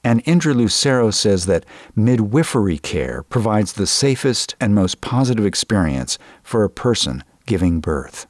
And 0.06 0.22
Indra 0.26 0.54
Lusero 0.54 1.12
says 1.12 1.48
that 1.48 1.66
midwifery 1.96 2.78
care 2.78 3.24
provides 3.24 3.74
the 3.74 3.88
safest 3.88 4.56
and 4.62 4.76
most 4.76 5.02
positive 5.02 5.48
experience 5.48 6.20
for 6.44 6.64
a 6.64 6.70
person 6.70 7.24
giving 7.48 7.80
birth. 7.80 8.28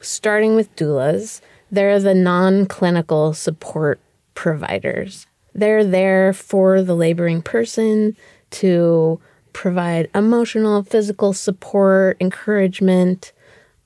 Starting 0.00 0.56
with 0.56 0.74
doulas, 0.74 1.42
they're 1.70 2.00
the 2.00 2.14
non 2.14 2.64
clinical 2.64 3.34
support 3.34 4.00
providers. 4.32 5.26
They're 5.54 5.84
there 5.84 6.32
for 6.32 6.80
the 6.80 6.96
laboring 6.96 7.42
person 7.42 8.16
to 8.52 9.20
provide 9.52 10.08
emotional, 10.14 10.82
physical 10.84 11.34
support, 11.34 12.16
encouragement, 12.18 13.34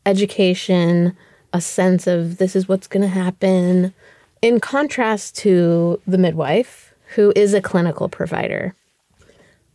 education, 0.07 1.17
a 1.53 1.61
sense 1.61 2.07
of 2.07 2.37
this 2.37 2.55
is 2.55 2.69
what's 2.69 2.87
going 2.87 3.03
to 3.03 3.09
happen, 3.09 3.93
in 4.43 4.61
contrast 4.61 5.37
to 5.39 6.01
the 6.07 6.19
midwife, 6.19 6.95
who 7.15 7.33
is 7.37 7.55
a 7.55 7.61
clinical 7.61 8.09
provider. 8.09 8.75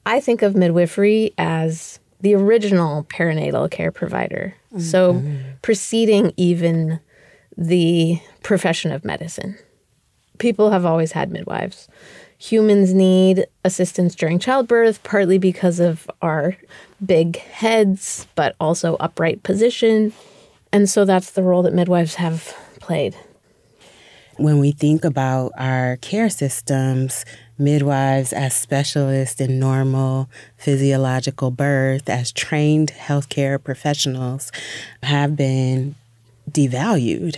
I 0.05 0.19
think 0.19 0.41
of 0.41 0.55
midwifery 0.55 1.33
as 1.37 1.99
the 2.21 2.35
original 2.35 3.03
perinatal 3.05 3.69
care 3.69 3.91
provider. 3.91 4.55
Mm-hmm. 4.71 4.79
So, 4.79 5.21
preceding 5.61 6.33
even 6.37 6.99
the 7.57 8.19
profession 8.43 8.91
of 8.91 9.05
medicine. 9.05 9.57
People 10.37 10.71
have 10.71 10.85
always 10.85 11.13
had 11.13 11.31
midwives. 11.31 11.87
Humans 12.37 12.93
need 12.93 13.45
assistance 13.63 14.13
during 14.13 14.39
childbirth, 14.39 15.01
partly 15.03 15.37
because 15.37 15.79
of 15.79 16.09
our 16.21 16.57
big 17.05 17.37
heads, 17.37 18.27
but 18.35 18.55
also 18.59 18.95
upright 18.97 19.43
position. 19.43 20.13
And 20.71 20.89
so 20.89 21.05
that's 21.05 21.31
the 21.31 21.43
role 21.43 21.63
that 21.63 21.73
midwives 21.73 22.15
have 22.15 22.53
played. 22.79 23.15
When 24.37 24.59
we 24.59 24.73
think 24.73 25.05
about 25.05 25.53
our 25.57 25.97
care 25.97 26.29
systems, 26.29 27.23
midwives 27.57 28.33
as 28.33 28.53
specialists 28.53 29.39
in 29.39 29.59
normal 29.59 30.29
physiological 30.57 31.51
birth, 31.51 32.09
as 32.09 32.33
trained 32.33 32.91
healthcare 32.91 33.63
professionals, 33.63 34.51
have 35.03 35.37
been 35.37 35.95
devalued. 36.51 37.37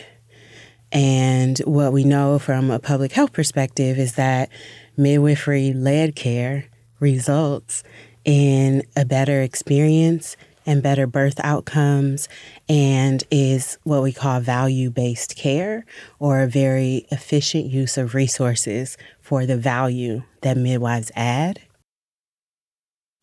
And 0.91 1.59
what 1.59 1.93
we 1.93 2.03
know 2.03 2.39
from 2.39 2.71
a 2.71 2.79
public 2.79 3.11
health 3.11 3.31
perspective 3.31 3.99
is 3.99 4.15
that 4.15 4.49
midwifery 4.95 5.73
led 5.73 6.15
care 6.15 6.65
results 6.99 7.83
in 8.25 8.81
a 8.95 9.05
better 9.05 9.41
experience 9.41 10.35
and 10.67 10.83
better 10.83 11.07
birth 11.07 11.39
outcomes 11.43 12.29
and 12.69 13.23
is 13.31 13.79
what 13.83 14.03
we 14.03 14.11
call 14.11 14.39
value 14.39 14.91
based 14.91 15.35
care 15.35 15.85
or 16.19 16.41
a 16.41 16.47
very 16.47 17.07
efficient 17.09 17.65
use 17.65 17.97
of 17.97 18.13
resources 18.13 18.97
for 19.19 19.47
the 19.47 19.57
value 19.57 20.21
that 20.41 20.57
midwives 20.57 21.11
add. 21.15 21.61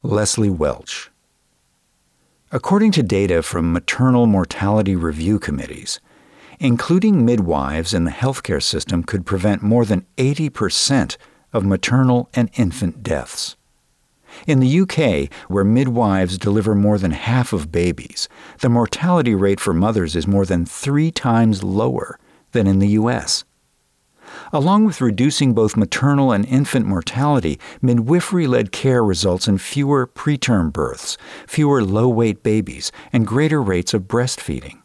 Leseliey 0.03 0.51
Welch. 0.51 1.11
According 2.51 2.93
to 2.93 3.03
data 3.03 3.43
from 3.43 3.73
maternal 3.73 4.27
mortality 4.27 4.97
review 4.97 5.39
committees, 5.39 6.01
including 6.59 7.25
midwives 7.25 7.93
in 7.93 8.05
the 8.05 8.11
healthcare 8.11 8.63
system 8.63 9.03
could 9.03 9.27
prevent 9.27 9.63
more 9.63 9.85
than 9.85 10.07
80% 10.17 11.17
of 11.53 11.65
maternal 11.65 12.29
and 12.35 12.51
infant 12.55 13.03
deaths. 13.03 13.57
In 14.47 14.61
the 14.61 14.81
UK, 14.81 15.33
where 15.49 15.65
midwives 15.65 16.39
deliver 16.39 16.75
more 16.75 16.99
than 16.99 17.13
half 17.13 17.53
of 17.53 17.73
babies, 17.73 18.29
the 18.61 18.69
mortality 18.69 19.35
rate 19.35 19.61
for 19.61 19.75
mothers 19.75 20.17
is 20.17 20.27
more 20.27 20.45
than 20.45 20.67
three 20.67 21.11
times 21.11 21.63
lower 21.63 22.19
than 22.53 22.67
in 22.67 22.79
the 22.79 22.89
US. 22.89 23.45
Along 24.53 24.85
with 24.85 25.01
reducing 25.01 25.55
both 25.55 25.77
maternal 25.77 26.33
and 26.33 26.47
infant 26.47 26.87
mortality, 26.87 27.59
midwifery 27.83 28.47
led 28.47 28.73
care 28.73 29.05
results 29.05 29.49
in 29.49 29.59
fewer 29.59 30.07
preterm 30.07 30.73
births, 30.73 31.17
fewer 31.47 31.85
low 31.85 32.09
weight 32.09 32.43
babies, 32.43 32.91
and 33.13 33.27
greater 33.27 33.63
rates 33.63 33.95
of 33.95 34.03
breastfeeding. 34.03 34.84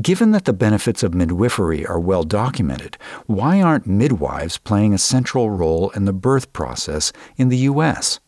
Given 0.00 0.32
that 0.32 0.44
the 0.44 0.52
benefits 0.52 1.02
of 1.02 1.14
midwifery 1.14 1.86
are 1.86 1.98
well 1.98 2.22
documented, 2.22 2.98
why 3.24 3.62
aren't 3.62 3.86
midwives 3.86 4.58
playing 4.58 4.92
a 4.92 4.98
central 4.98 5.48
role 5.48 5.88
in 5.90 6.04
the 6.04 6.12
birth 6.12 6.52
process 6.52 7.14
in 7.38 7.48
the 7.48 7.56
U.S.? 7.58 8.20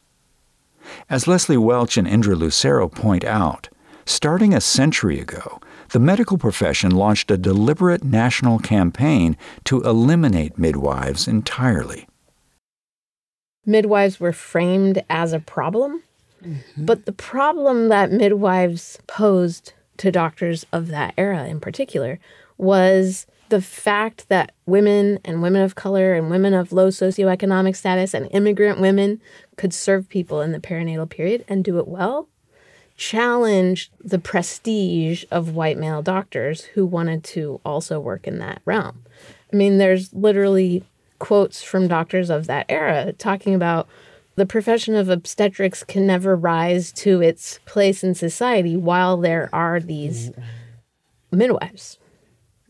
As 1.10 1.26
Leseliey 1.26 1.58
Welch 1.58 1.98
and 1.98 2.08
Indra 2.08 2.34
Lusero 2.34 2.90
point 2.90 3.22
out, 3.22 3.68
starting 4.06 4.54
a 4.54 4.62
century 4.62 5.20
ago, 5.20 5.60
the 5.90 5.98
medical 5.98 6.38
profession 6.38 6.90
launched 6.90 7.30
a 7.30 7.36
deliberate 7.36 8.02
national 8.02 8.58
campaign 8.60 9.36
to 9.64 9.82
eliminate 9.82 10.58
midwives 10.58 11.28
entirely. 11.28 12.08
Midwives 13.66 14.18
were 14.18 14.32
framed 14.32 15.04
as 15.10 15.34
a 15.34 15.38
problem, 15.38 16.02
mm-hmm. 16.42 16.86
but 16.86 17.04
the 17.04 17.12
problem 17.12 17.88
that 17.88 18.10
midwives 18.10 18.98
posed 19.06 19.74
to 19.98 20.10
doctors 20.10 20.66
of 20.72 20.88
that 20.88 21.14
era 21.16 21.46
in 21.46 21.60
particular 21.60 22.18
was 22.56 23.26
the 23.48 23.62
fact 23.62 24.28
that 24.28 24.52
women 24.66 25.18
and 25.24 25.40
women 25.40 25.62
of 25.62 25.74
color 25.74 26.14
and 26.14 26.30
women 26.30 26.52
of 26.52 26.72
low 26.72 26.88
socioeconomic 26.88 27.74
status 27.74 28.12
and 28.12 28.28
immigrant 28.30 28.80
women 28.80 29.20
could 29.56 29.72
serve 29.72 30.08
people 30.08 30.40
in 30.40 30.52
the 30.52 30.60
perinatal 30.60 31.08
period 31.08 31.44
and 31.48 31.64
do 31.64 31.78
it 31.78 31.88
well 31.88 32.28
challenged 32.98 33.92
the 34.02 34.18
prestige 34.18 35.24
of 35.30 35.54
white 35.54 35.78
male 35.78 36.02
doctors 36.02 36.64
who 36.64 36.84
wanted 36.84 37.22
to 37.22 37.60
also 37.64 38.00
work 38.00 38.26
in 38.26 38.38
that 38.38 38.60
realm. 38.64 39.04
I 39.52 39.56
mean, 39.56 39.78
there's 39.78 40.12
literally 40.12 40.82
quotes 41.20 41.62
from 41.62 41.86
doctors 41.86 42.28
of 42.28 42.48
that 42.48 42.66
era 42.68 43.12
talking 43.12 43.54
about 43.54 43.88
the 44.38 44.46
profession 44.46 44.94
of 44.94 45.08
obstetrics 45.08 45.84
can 45.84 46.06
never 46.06 46.36
rise 46.36 46.92
to 46.92 47.20
its 47.20 47.58
place 47.66 48.02
in 48.04 48.14
society 48.14 48.76
while 48.76 49.16
there 49.16 49.50
are 49.52 49.80
these 49.80 50.30
midwives. 51.32 51.98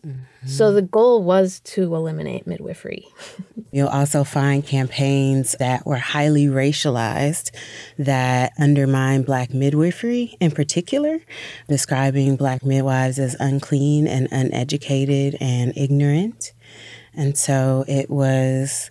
Mm-hmm. 0.07 0.47
So 0.47 0.73
the 0.73 0.83
goal 0.83 1.23
was 1.23 1.61
to 1.61 1.95
eliminate 1.95 2.47
midwifery. 2.47 3.07
You'll 3.73 3.89
also 3.89 4.25
find 4.25 4.65
campaigns 4.65 5.57
that 5.59 5.85
were 5.85 5.97
highly 5.97 6.47
racialized 6.47 7.51
that 7.99 8.53
undermine 8.59 9.23
Black 9.23 9.53
midwifery 9.53 10.37
in 10.41 10.53
particular, 10.53 11.19
describing 11.69 12.37
Black 12.37 12.65
midwives 12.65 13.19
as 13.19 13.37
unclean 13.41 14.07
and 14.07 14.29
uneducated 14.31 15.37
and 15.41 15.77
ignorant. 15.77 16.53
And 17.13 17.37
so 17.37 17.85
it 17.87 18.09
was 18.09 18.91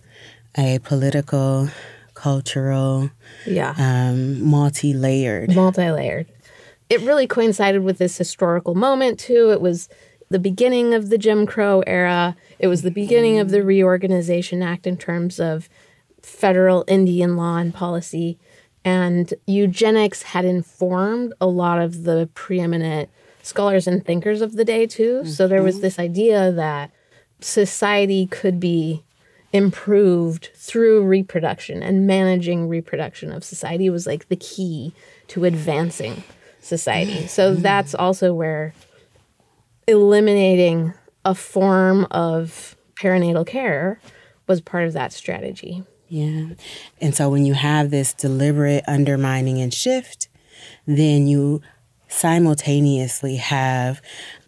a 0.56 0.78
political 0.80 1.70
cultural, 2.18 3.10
yeah, 3.46 3.74
um, 3.78 4.42
multi 4.42 4.92
layered. 4.92 5.54
Multi 5.54 5.90
layered. 5.90 6.26
It 6.90 7.00
really 7.02 7.26
coincided 7.26 7.84
with 7.84 7.98
this 7.98 8.18
historical 8.18 8.74
moment, 8.74 9.20
too. 9.20 9.50
It 9.50 9.60
was 9.60 9.88
the 10.30 10.38
beginning 10.38 10.94
of 10.94 11.10
the 11.10 11.18
Jim 11.18 11.46
Crow 11.46 11.82
era, 11.86 12.36
it 12.58 12.66
was 12.66 12.82
the 12.82 12.90
beginning 12.90 13.38
of 13.38 13.50
the 13.50 13.62
Reorganization 13.62 14.62
Act 14.62 14.86
in 14.86 14.96
terms 14.96 15.38
of 15.38 15.68
federal 16.22 16.84
Indian 16.88 17.36
law 17.36 17.56
and 17.56 17.72
policy. 17.72 18.38
And 18.84 19.32
eugenics 19.46 20.22
had 20.22 20.44
informed 20.44 21.34
a 21.40 21.46
lot 21.46 21.80
of 21.80 22.02
the 22.02 22.28
preeminent 22.34 23.10
scholars 23.42 23.86
and 23.86 24.04
thinkers 24.04 24.40
of 24.40 24.54
the 24.54 24.64
day, 24.64 24.86
too. 24.86 25.20
Mm-hmm. 25.20 25.28
So 25.28 25.46
there 25.46 25.62
was 25.62 25.76
mm-hmm. 25.76 25.82
this 25.82 25.98
idea 25.98 26.52
that 26.52 26.90
society 27.40 28.26
could 28.26 28.58
be 28.58 29.04
improved 29.52 30.50
through 30.54 31.04
reproduction 31.04 31.82
and 31.82 32.06
managing 32.06 32.68
reproduction 32.68 33.32
of 33.32 33.42
society 33.44 33.88
was 33.88 34.06
like 34.06 34.28
the 34.28 34.36
key 34.36 34.92
to 35.28 35.44
advancing 35.44 36.22
society. 36.60 37.26
So 37.26 37.54
mm. 37.54 37.62
that's 37.62 37.94
also 37.94 38.34
where 38.34 38.74
eliminating 39.86 40.92
a 41.24 41.34
form 41.34 42.06
of 42.10 42.76
perinatal 43.00 43.46
care 43.46 44.00
was 44.46 44.60
part 44.60 44.86
of 44.86 44.92
that 44.92 45.12
strategy. 45.12 45.84
Yeah. 46.08 46.48
And 47.00 47.14
so 47.14 47.28
when 47.28 47.44
you 47.44 47.54
have 47.54 47.90
this 47.90 48.12
deliberate 48.14 48.84
undermining 48.86 49.60
and 49.60 49.72
shift, 49.72 50.28
then 50.86 51.26
you 51.26 51.62
simultaneously 52.08 53.36
have 53.36 54.00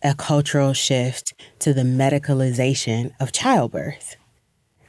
a 0.03 0.15
cultural 0.15 0.73
shift 0.73 1.35
to 1.59 1.75
the 1.75 1.83
medicalization 1.83 3.13
of 3.21 3.33
childbirth 3.33 4.17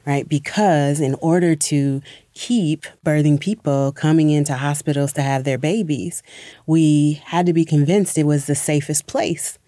right? 0.04 0.28
Because 0.28 1.00
in 1.00 1.14
order 1.16 1.54
to 1.54 2.02
keep 2.34 2.86
birthing 3.04 3.38
people 3.38 3.92
coming 3.92 4.30
into 4.30 4.54
hospitals 4.54 5.12
to 5.14 5.22
have 5.22 5.44
their 5.44 5.58
babies, 5.58 6.22
we 6.66 7.22
had 7.24 7.46
to 7.46 7.52
be 7.52 7.64
convinced 7.64 8.18
it 8.18 8.24
was 8.24 8.46
the 8.46 8.54
safest 8.54 9.06
place 9.06 9.58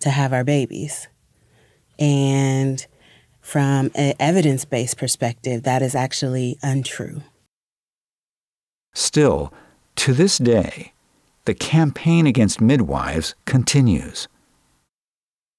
to 0.00 0.10
have 0.10 0.32
our 0.32 0.44
babies. 0.44 1.08
And 1.98 2.84
from 3.40 3.90
an 3.94 4.14
evidence 4.18 4.64
based 4.64 4.96
perspective, 4.96 5.62
that 5.62 5.82
is 5.82 5.94
actually 5.94 6.58
untrue. 6.62 7.22
Still, 8.94 9.52
to 9.96 10.12
this 10.12 10.38
day, 10.38 10.92
the 11.44 11.54
campaign 11.54 12.26
against 12.26 12.60
midwives 12.60 13.34
continues. 13.44 14.28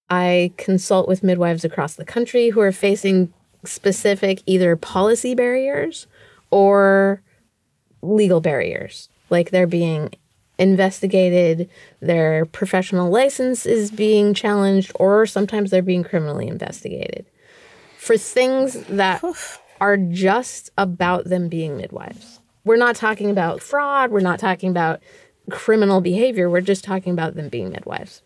I 0.10 0.54
consult 0.58 1.08
with 1.08 1.24
midwives 1.24 1.66
across 1.66 1.96
the 1.96 2.06
country 2.06 2.50
who 2.50 2.62
are 2.62 2.72
facing 2.72 3.34
specific 3.68 4.42
either 4.46 4.76
policy 4.76 5.36
barriers 5.36 6.08
or 6.52 7.22
legal 8.02 8.42
barriers. 8.42 9.10
Like 9.30 9.52
they're 9.52 9.68
being 9.68 10.14
investigated, 10.58 11.70
their 12.00 12.46
professional 12.46 13.10
license 13.10 13.66
is 13.66 13.92
being 13.92 14.34
challenged, 14.34 14.92
or 14.96 15.26
sometimes 15.26 15.72
they're 15.72 15.82
being 15.82 16.04
criminally 16.04 16.48
investigated 16.48 17.26
for 17.98 18.18
things 18.18 18.74
that 18.86 19.24
are 19.82 19.98
just 19.98 20.70
about 20.78 21.26
them 21.26 21.50
being 21.50 21.76
midwives. 21.78 22.40
We're 22.64 22.78
not 22.78 22.96
talking 22.96 23.30
about 23.30 23.62
fraud, 23.62 24.12
we're 24.12 24.22
not 24.22 24.40
talking 24.40 24.70
about 24.70 25.02
criminal 25.50 26.02
behavior, 26.02 26.50
we're 26.50 26.62
just 26.62 26.84
talking 26.84 27.14
about 27.14 27.36
them 27.36 27.50
being 27.50 27.70
midwives. 27.70 28.22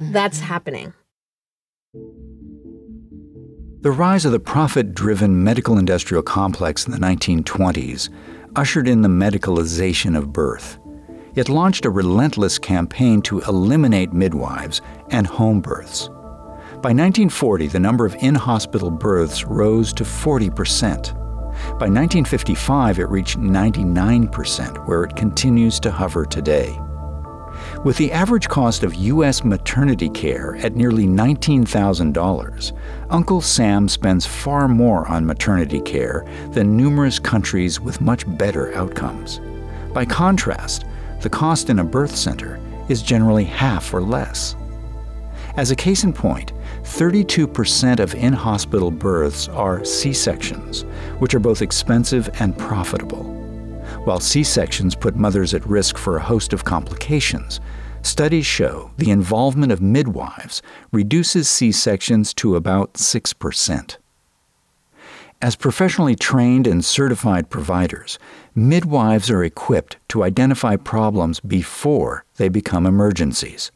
Mm-hmm. 0.00 0.12
That's 0.12 0.40
happening. 0.40 0.92
The 3.84 3.92
rise 3.92 4.24
of 4.24 4.32
the 4.32 4.40
profit 4.40 4.94
driven 4.94 5.44
medical 5.44 5.76
industrial 5.76 6.22
complex 6.22 6.86
in 6.86 6.92
the 6.92 6.96
1920s 6.96 8.08
ushered 8.56 8.88
in 8.88 9.02
the 9.02 9.10
medicalization 9.10 10.16
of 10.16 10.32
birth. 10.32 10.78
It 11.34 11.50
launched 11.50 11.84
a 11.84 11.90
relentless 11.90 12.58
campaign 12.58 13.20
to 13.24 13.40
eliminate 13.40 14.14
midwives 14.14 14.80
and 15.10 15.26
home 15.26 15.60
births. 15.60 16.08
By 16.80 16.94
1940, 16.94 17.66
the 17.66 17.78
number 17.78 18.06
of 18.06 18.14
in 18.20 18.34
hospital 18.34 18.90
births 18.90 19.44
rose 19.44 19.92
to 19.92 20.04
40%. 20.04 21.12
By 21.78 21.90
1955, 21.90 22.98
it 22.98 23.10
reached 23.10 23.38
99%, 23.38 24.88
where 24.88 25.04
it 25.04 25.14
continues 25.14 25.78
to 25.80 25.90
hover 25.90 26.24
today. 26.24 26.74
With 27.84 27.98
the 27.98 28.12
average 28.12 28.48
cost 28.48 28.82
of 28.82 28.94
U.S. 28.94 29.44
maternity 29.44 30.08
care 30.08 30.56
at 30.56 30.74
nearly 30.74 31.04
$19,000, 31.04 32.72
Uncle 33.10 33.42
Sam 33.42 33.90
spends 33.90 34.24
far 34.24 34.68
more 34.68 35.06
on 35.06 35.26
maternity 35.26 35.82
care 35.82 36.24
than 36.52 36.78
numerous 36.78 37.18
countries 37.18 37.80
with 37.80 38.00
much 38.00 38.24
better 38.38 38.74
outcomes. 38.74 39.38
By 39.92 40.06
contrast, 40.06 40.86
the 41.20 41.28
cost 41.28 41.68
in 41.68 41.78
a 41.78 41.84
birth 41.84 42.16
center 42.16 42.58
is 42.88 43.02
generally 43.02 43.44
half 43.44 43.92
or 43.92 44.00
less. 44.00 44.56
As 45.58 45.70
a 45.70 45.76
case 45.76 46.04
in 46.04 46.14
point, 46.14 46.54
32% 46.84 48.00
of 48.00 48.14
in 48.14 48.32
hospital 48.32 48.90
births 48.90 49.48
are 49.50 49.84
C 49.84 50.14
sections, 50.14 50.86
which 51.18 51.34
are 51.34 51.38
both 51.38 51.60
expensive 51.60 52.30
and 52.40 52.56
profitable. 52.56 53.43
While 54.04 54.20
C 54.20 54.44
sections 54.44 54.94
put 54.94 55.16
mothers 55.16 55.54
at 55.54 55.66
risk 55.66 55.96
for 55.96 56.18
a 56.18 56.22
host 56.22 56.52
of 56.52 56.62
complications, 56.62 57.58
studies 58.02 58.44
show 58.44 58.90
the 58.98 59.10
involvement 59.10 59.72
of 59.72 59.80
midwives 59.80 60.60
reduces 60.92 61.48
C 61.48 61.72
sections 61.72 62.34
to 62.34 62.54
about 62.54 62.92
6%. 62.94 63.96
As 65.40 65.56
professionally 65.56 66.14
trained 66.14 66.66
and 66.66 66.84
certified 66.84 67.48
providers, 67.48 68.18
midwives 68.54 69.30
are 69.30 69.42
equipped 69.42 69.96
to 70.08 70.22
identify 70.22 70.76
problems 70.76 71.40
before 71.40 72.26
they 72.36 72.50
become 72.50 72.84
emergencies. 72.84 73.72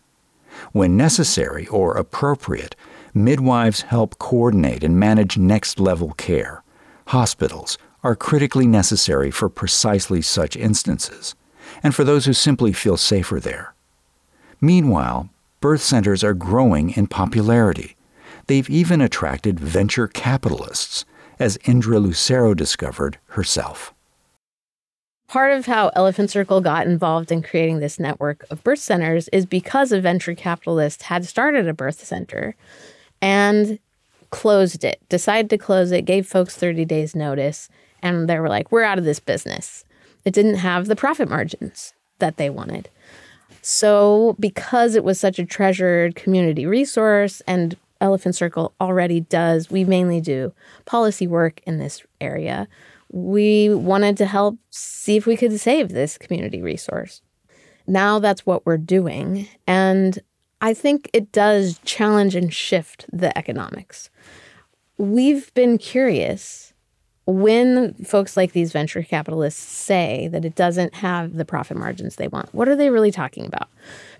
When 0.72 0.94
necessary 0.94 1.66
or 1.68 1.96
appropriate, 1.96 2.76
midwives 3.14 3.80
help 3.80 4.18
coordinate 4.18 4.84
and 4.84 5.00
manage 5.00 5.38
next 5.38 5.80
level 5.80 6.12
care. 6.12 6.62
Hospitals, 7.06 7.78
are 8.08 8.16
critically 8.16 8.66
necessary 8.66 9.30
for 9.30 9.50
precisely 9.50 10.22
such 10.22 10.56
instances, 10.56 11.34
and 11.82 11.94
for 11.94 12.04
those 12.04 12.24
who 12.24 12.32
simply 12.32 12.72
feel 12.72 12.96
safer 12.96 13.38
there. 13.38 13.74
Meanwhile, 14.62 15.28
birth 15.60 15.82
centers 15.82 16.24
are 16.24 16.32
growing 16.32 16.88
in 16.96 17.06
popularity. 17.06 17.96
They've 18.46 18.70
even 18.70 19.02
attracted 19.02 19.60
venture 19.60 20.08
capitalists, 20.08 21.04
as 21.38 21.58
Indra 21.66 21.98
Lusero 21.98 22.56
discovered 22.56 23.18
herself. 23.26 23.92
Part 25.28 25.52
of 25.52 25.66
how 25.66 25.90
Elephant 25.94 26.30
Circle 26.30 26.62
got 26.62 26.86
involved 26.86 27.30
in 27.30 27.42
creating 27.42 27.80
this 27.80 28.00
network 28.00 28.46
of 28.48 28.64
birth 28.64 28.78
centers 28.78 29.28
is 29.34 29.44
because 29.44 29.92
a 29.92 30.00
venture 30.00 30.34
capitalist 30.34 31.02
had 31.02 31.26
started 31.26 31.68
a 31.68 31.74
birth 31.74 32.02
center 32.02 32.56
and 33.20 33.78
closed 34.30 34.82
it, 34.82 34.98
decided 35.10 35.50
to 35.50 35.58
close 35.58 35.92
it, 35.92 36.06
gave 36.06 36.26
folks 36.26 36.56
30 36.56 36.86
days 36.86 37.14
notice, 37.14 37.68
and 38.02 38.28
they 38.28 38.38
were 38.38 38.48
like, 38.48 38.70
we're 38.70 38.82
out 38.82 38.98
of 38.98 39.04
this 39.04 39.20
business. 39.20 39.84
It 40.24 40.34
didn't 40.34 40.56
have 40.56 40.86
the 40.86 40.96
profit 40.96 41.28
margins 41.28 41.94
that 42.18 42.36
they 42.36 42.50
wanted. 42.50 42.88
So, 43.62 44.36
because 44.38 44.94
it 44.94 45.04
was 45.04 45.18
such 45.18 45.38
a 45.38 45.44
treasured 45.44 46.14
community 46.14 46.66
resource 46.66 47.40
and 47.46 47.76
Elephant 48.00 48.34
Circle 48.34 48.74
already 48.80 49.20
does, 49.20 49.70
we 49.70 49.84
mainly 49.84 50.20
do 50.20 50.52
policy 50.84 51.26
work 51.26 51.60
in 51.66 51.78
this 51.78 52.02
area. 52.20 52.68
We 53.10 53.70
wanted 53.74 54.16
to 54.18 54.26
help 54.26 54.58
see 54.70 55.16
if 55.16 55.26
we 55.26 55.36
could 55.36 55.58
save 55.58 55.90
this 55.90 56.18
community 56.18 56.62
resource. 56.62 57.22
Now 57.86 58.18
that's 58.18 58.46
what 58.46 58.66
we're 58.66 58.76
doing. 58.76 59.48
And 59.66 60.18
I 60.60 60.74
think 60.74 61.10
it 61.12 61.32
does 61.32 61.80
challenge 61.84 62.34
and 62.34 62.52
shift 62.52 63.06
the 63.12 63.36
economics. 63.36 64.10
We've 64.98 65.52
been 65.54 65.78
curious 65.78 66.67
when 67.34 67.92
folks 68.04 68.38
like 68.38 68.52
these 68.52 68.72
venture 68.72 69.02
capitalists 69.02 69.60
say 69.60 70.28
that 70.32 70.46
it 70.46 70.54
doesn't 70.54 70.94
have 70.94 71.34
the 71.34 71.44
profit 71.44 71.76
margins 71.76 72.16
they 72.16 72.28
want, 72.28 72.52
what 72.54 72.68
are 72.68 72.76
they 72.76 72.88
really 72.88 73.10
talking 73.10 73.44
about? 73.44 73.68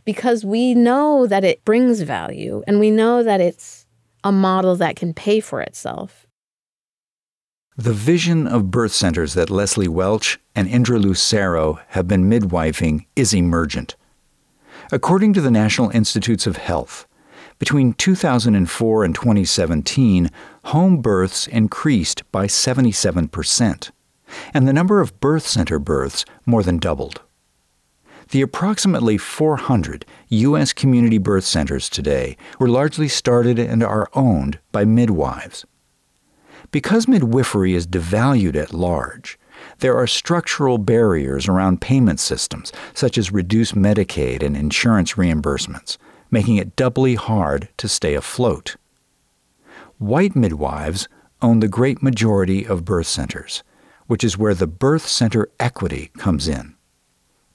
Because 0.04 0.44
we 0.44 0.74
know 0.74 1.26
that 1.26 1.42
it 1.42 1.64
brings 1.64 2.02
value 2.02 2.62
and 2.66 2.78
we 2.78 2.90
know 2.90 3.22
that 3.22 3.40
it's 3.40 3.86
a 4.24 4.30
model 4.30 4.76
that 4.76 4.96
can 4.96 5.14
pay 5.14 5.40
for 5.40 5.62
itself. 5.62 6.26
The 7.78 7.94
vision 7.94 8.46
of 8.46 8.70
birth 8.70 8.92
centers 8.92 9.34
that 9.34 9.48
Leseliey 9.48 9.88
Welch 9.88 10.38
and 10.54 10.68
Indra 10.68 10.98
Lusero 10.98 11.80
have 11.88 12.06
been 12.06 12.28
midwifing 12.28 13.06
is 13.16 13.32
emergent. 13.32 13.96
According 14.92 15.32
to 15.34 15.40
the 15.40 15.50
National 15.50 15.88
Institutes 15.90 16.46
of 16.46 16.56
Health, 16.56 17.06
between 17.58 17.92
2004 17.94 19.04
and 19.04 19.14
2017, 19.14 20.30
home 20.68 21.00
births 21.00 21.46
increased 21.46 22.22
by 22.30 22.46
77%, 22.46 23.90
and 24.52 24.68
the 24.68 24.72
number 24.72 25.00
of 25.00 25.18
birth 25.18 25.46
center 25.46 25.78
births 25.78 26.24
more 26.44 26.62
than 26.62 26.78
doubled. 26.78 27.22
The 28.30 28.42
approximately 28.42 29.16
400 29.16 30.04
U.S. 30.28 30.74
community 30.74 31.16
birth 31.16 31.44
centers 31.44 31.88
today 31.88 32.36
were 32.58 32.68
largely 32.68 33.08
started 33.08 33.58
and 33.58 33.82
are 33.82 34.10
owned 34.12 34.58
by 34.70 34.84
midwives. 34.84 35.64
Because 36.70 37.08
midwifery 37.08 37.72
is 37.72 37.86
devalued 37.86 38.54
at 38.54 38.74
large, 38.74 39.38
there 39.78 39.96
are 39.96 40.06
structural 40.06 40.76
barriers 40.76 41.48
around 41.48 41.80
payment 41.80 42.20
systems, 42.20 42.72
such 42.92 43.16
as 43.16 43.32
reduced 43.32 43.74
Medicaid 43.74 44.42
and 44.42 44.54
insurance 44.54 45.14
reimbursements, 45.14 45.96
making 46.30 46.56
it 46.56 46.76
doubly 46.76 47.14
hard 47.14 47.70
to 47.78 47.88
stay 47.88 48.14
afloat. 48.14 48.76
White 49.98 50.36
midwives 50.36 51.08
own 51.42 51.58
the 51.58 51.66
great 51.66 52.04
majority 52.04 52.64
of 52.64 52.84
birth 52.84 53.08
centers, 53.08 53.64
which 54.06 54.22
is 54.22 54.38
where 54.38 54.54
the 54.54 54.68
birth 54.68 55.08
center 55.08 55.48
equity 55.58 56.12
comes 56.16 56.46
in. 56.46 56.76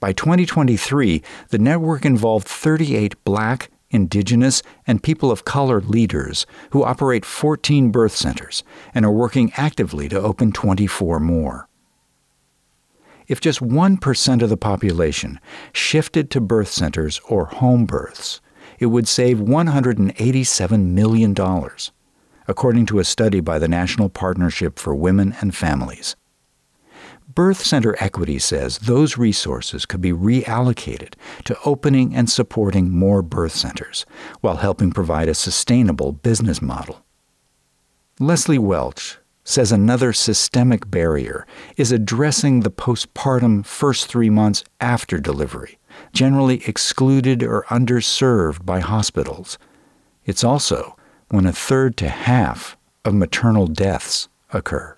By 0.01 0.12
2023, 0.12 1.23
the 1.51 1.58
network 1.58 2.06
involved 2.06 2.45
38 2.45 3.23
black, 3.23 3.71
indigenous, 3.91 4.62
and 4.86 5.01
people 5.01 5.32
of 5.32 5.45
color 5.45 5.79
leaders 5.79 6.45
who 6.71 6.84
operate 6.84 7.23
14 7.23 7.91
birth 7.91 8.13
centers 8.13 8.62
and 8.93 9.06
are 9.06 9.12
working 9.12 9.53
actively 9.56 10.10
to 10.10 10.19
open 10.19 10.51
24 10.51 11.21
more. 11.21 11.69
If 13.25 13.39
just 13.39 13.62
1% 13.62 14.41
of 14.41 14.49
the 14.49 14.58
population 14.58 15.39
shifted 15.71 16.29
to 16.32 16.41
birth 16.41 16.67
centers 16.67 17.21
or 17.29 17.45
home 17.45 17.86
births, 17.86 18.41
it 18.79 18.88
would 18.88 19.08
save 19.08 19.38
$187 19.38 20.86
million, 20.88 21.34
according 22.47 22.86
to 22.88 22.99
a 22.99 23.03
study 23.03 23.39
by 23.39 23.60
the 23.60 23.67
National 23.67 24.10
Partnership 24.10 24.79
for 24.79 24.95
Women 24.95 25.36
and 25.41 25.56
Families. 25.56 26.15
Birth 27.34 27.63
Center 27.63 27.95
Equity 27.99 28.38
says 28.38 28.77
those 28.79 29.17
resources 29.17 29.86
could 29.86 30.01
be 30.01 30.12
reallocated 30.12 31.15
to 31.45 31.58
opening 31.65 32.15
and 32.15 32.29
supporting 32.29 32.91
more 32.91 33.21
birth 33.21 33.53
centers 33.53 34.06
while 34.41 34.58
helping 34.58 34.91
provide 34.91 35.27
a 35.29 35.34
sustainable 35.34 36.12
business 36.12 36.62
model. 36.62 37.03
Leseliey 38.19 38.60
Welch, 38.60 39.17
says 39.43 39.71
another 39.71 40.13
systemic 40.13 40.89
barrier 40.89 41.45
is 41.75 41.91
addressing 41.91 42.62
the 42.62 42.71
postpartum 42.71 43.65
first 43.65 44.08
three 44.08 44.29
months 44.29 44.63
after 44.79 45.19
delivery, 45.19 45.77
generally 46.13 46.63
excluded 46.65 47.43
or 47.43 47.65
underserved 47.69 48.65
by 48.65 48.79
hospitals. 48.79 49.58
It's 50.25 50.43
also 50.43 50.95
when 51.34 51.48
a 51.48 51.52
third 51.52 51.98
to 51.98 52.08
half 52.08 52.78
of 53.04 53.12
maternal 53.12 53.65
deaths 53.65 54.30
occur. 54.52 54.96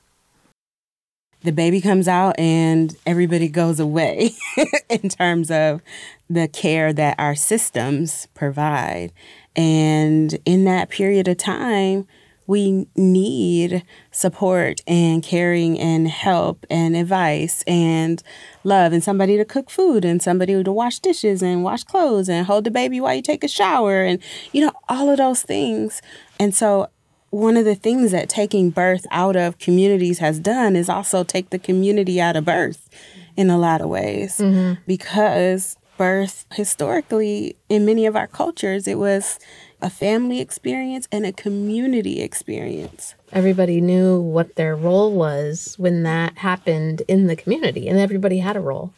The 1.43 1.53
baby 1.53 1.79
comes 1.79 2.09
out 2.09 2.37
and 2.37 2.93
everybody 3.05 3.47
goes 3.47 3.79
away 3.79 4.31
in 4.89 5.07
terms 5.07 5.49
of 5.49 5.81
the 6.29 6.49
care 6.49 6.91
that 6.91 7.17
our 7.17 7.35
systems 7.35 8.27
provide. 8.33 9.13
And 9.55 10.37
in 10.43 10.65
that 10.65 10.89
period 10.89 11.29
of 11.29 11.37
time, 11.37 12.05
we 12.47 12.87
need 12.95 13.83
support 14.11 14.81
and 14.85 15.23
caring 15.23 15.79
and 15.79 16.07
help 16.07 16.65
and 16.69 16.95
advice 16.95 17.63
and 17.65 18.21
love 18.63 18.93
and 18.93 19.03
somebody 19.03 19.37
to 19.37 19.45
cook 19.45 19.69
food 19.69 20.05
and 20.05 20.21
somebody 20.21 20.63
to 20.63 20.71
wash 20.71 20.99
dishes 20.99 21.41
and 21.41 21.63
wash 21.63 21.83
clothes 21.83 22.29
and 22.29 22.45
hold 22.45 22.63
the 22.63 22.71
baby 22.71 23.01
while 23.01 23.15
you 23.15 23.21
take 23.21 23.43
a 23.43 23.47
shower 23.47 24.03
and 24.03 24.21
you 24.51 24.61
know 24.61 24.71
all 24.89 25.09
of 25.09 25.17
those 25.17 25.41
things 25.41 26.01
and 26.39 26.53
so 26.53 26.89
one 27.29 27.57
of 27.57 27.65
the 27.65 27.75
things 27.75 28.11
that 28.11 28.29
taking 28.29 28.69
birth 28.69 29.05
out 29.11 29.35
of 29.35 29.57
communities 29.57 30.19
has 30.19 30.39
done 30.39 30.75
is 30.75 30.89
also 30.89 31.23
take 31.23 31.49
the 31.49 31.59
community 31.59 32.21
out 32.21 32.35
of 32.35 32.45
birth 32.45 32.89
in 33.35 33.49
a 33.49 33.57
lot 33.57 33.81
of 33.81 33.89
ways 33.89 34.37
mm-hmm. 34.37 34.79
because 34.87 35.77
birth 35.97 36.45
historically 36.53 37.55
in 37.69 37.85
many 37.85 38.05
of 38.05 38.15
our 38.15 38.27
cultures 38.27 38.87
it 38.87 38.97
was 38.97 39.39
a 39.81 39.89
family 39.89 40.39
experience 40.39 41.07
and 41.11 41.25
a 41.25 41.31
community 41.31 42.21
experience. 42.21 43.13
Everybody 43.31 43.81
knew 43.81 44.19
what 44.19 44.55
their 44.55 44.75
role 44.75 45.11
was 45.11 45.75
when 45.77 46.01
that 46.03 46.39
happened 46.39 47.03
in 47.07 47.27
the 47.27 47.35
community, 47.35 47.87
and 47.87 47.99
everybody 47.99 48.39
had 48.39 48.55
a 48.55 48.61
role. 48.61 48.93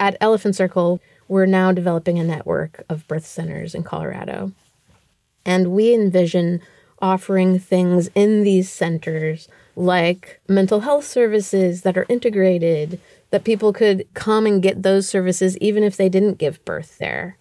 At 0.00 0.16
Elephant 0.20 0.56
Circle, 0.56 1.00
we're 1.26 1.44
now 1.44 1.72
developing 1.72 2.18
a 2.18 2.24
network 2.24 2.84
of 2.88 3.06
birth 3.06 3.26
centers 3.26 3.74
in 3.74 3.82
Colorado. 3.82 4.52
And 5.48 5.72
we 5.72 5.94
envision 5.94 6.60
offering 7.00 7.58
things 7.58 8.10
in 8.14 8.42
these 8.44 8.70
centers 8.70 9.48
like 9.74 10.40
mental 10.46 10.80
health 10.80 11.06
services 11.06 11.82
that 11.82 11.96
are 11.96 12.04
integrated, 12.10 13.00
that 13.30 13.44
people 13.44 13.72
could 13.72 14.06
come 14.12 14.44
and 14.44 14.62
get 14.62 14.82
those 14.82 15.08
services 15.08 15.56
even 15.58 15.82
if 15.82 15.96
they 15.96 16.10
didn't 16.10 16.36
give 16.36 16.62
birth 16.66 16.98
there. 16.98 17.38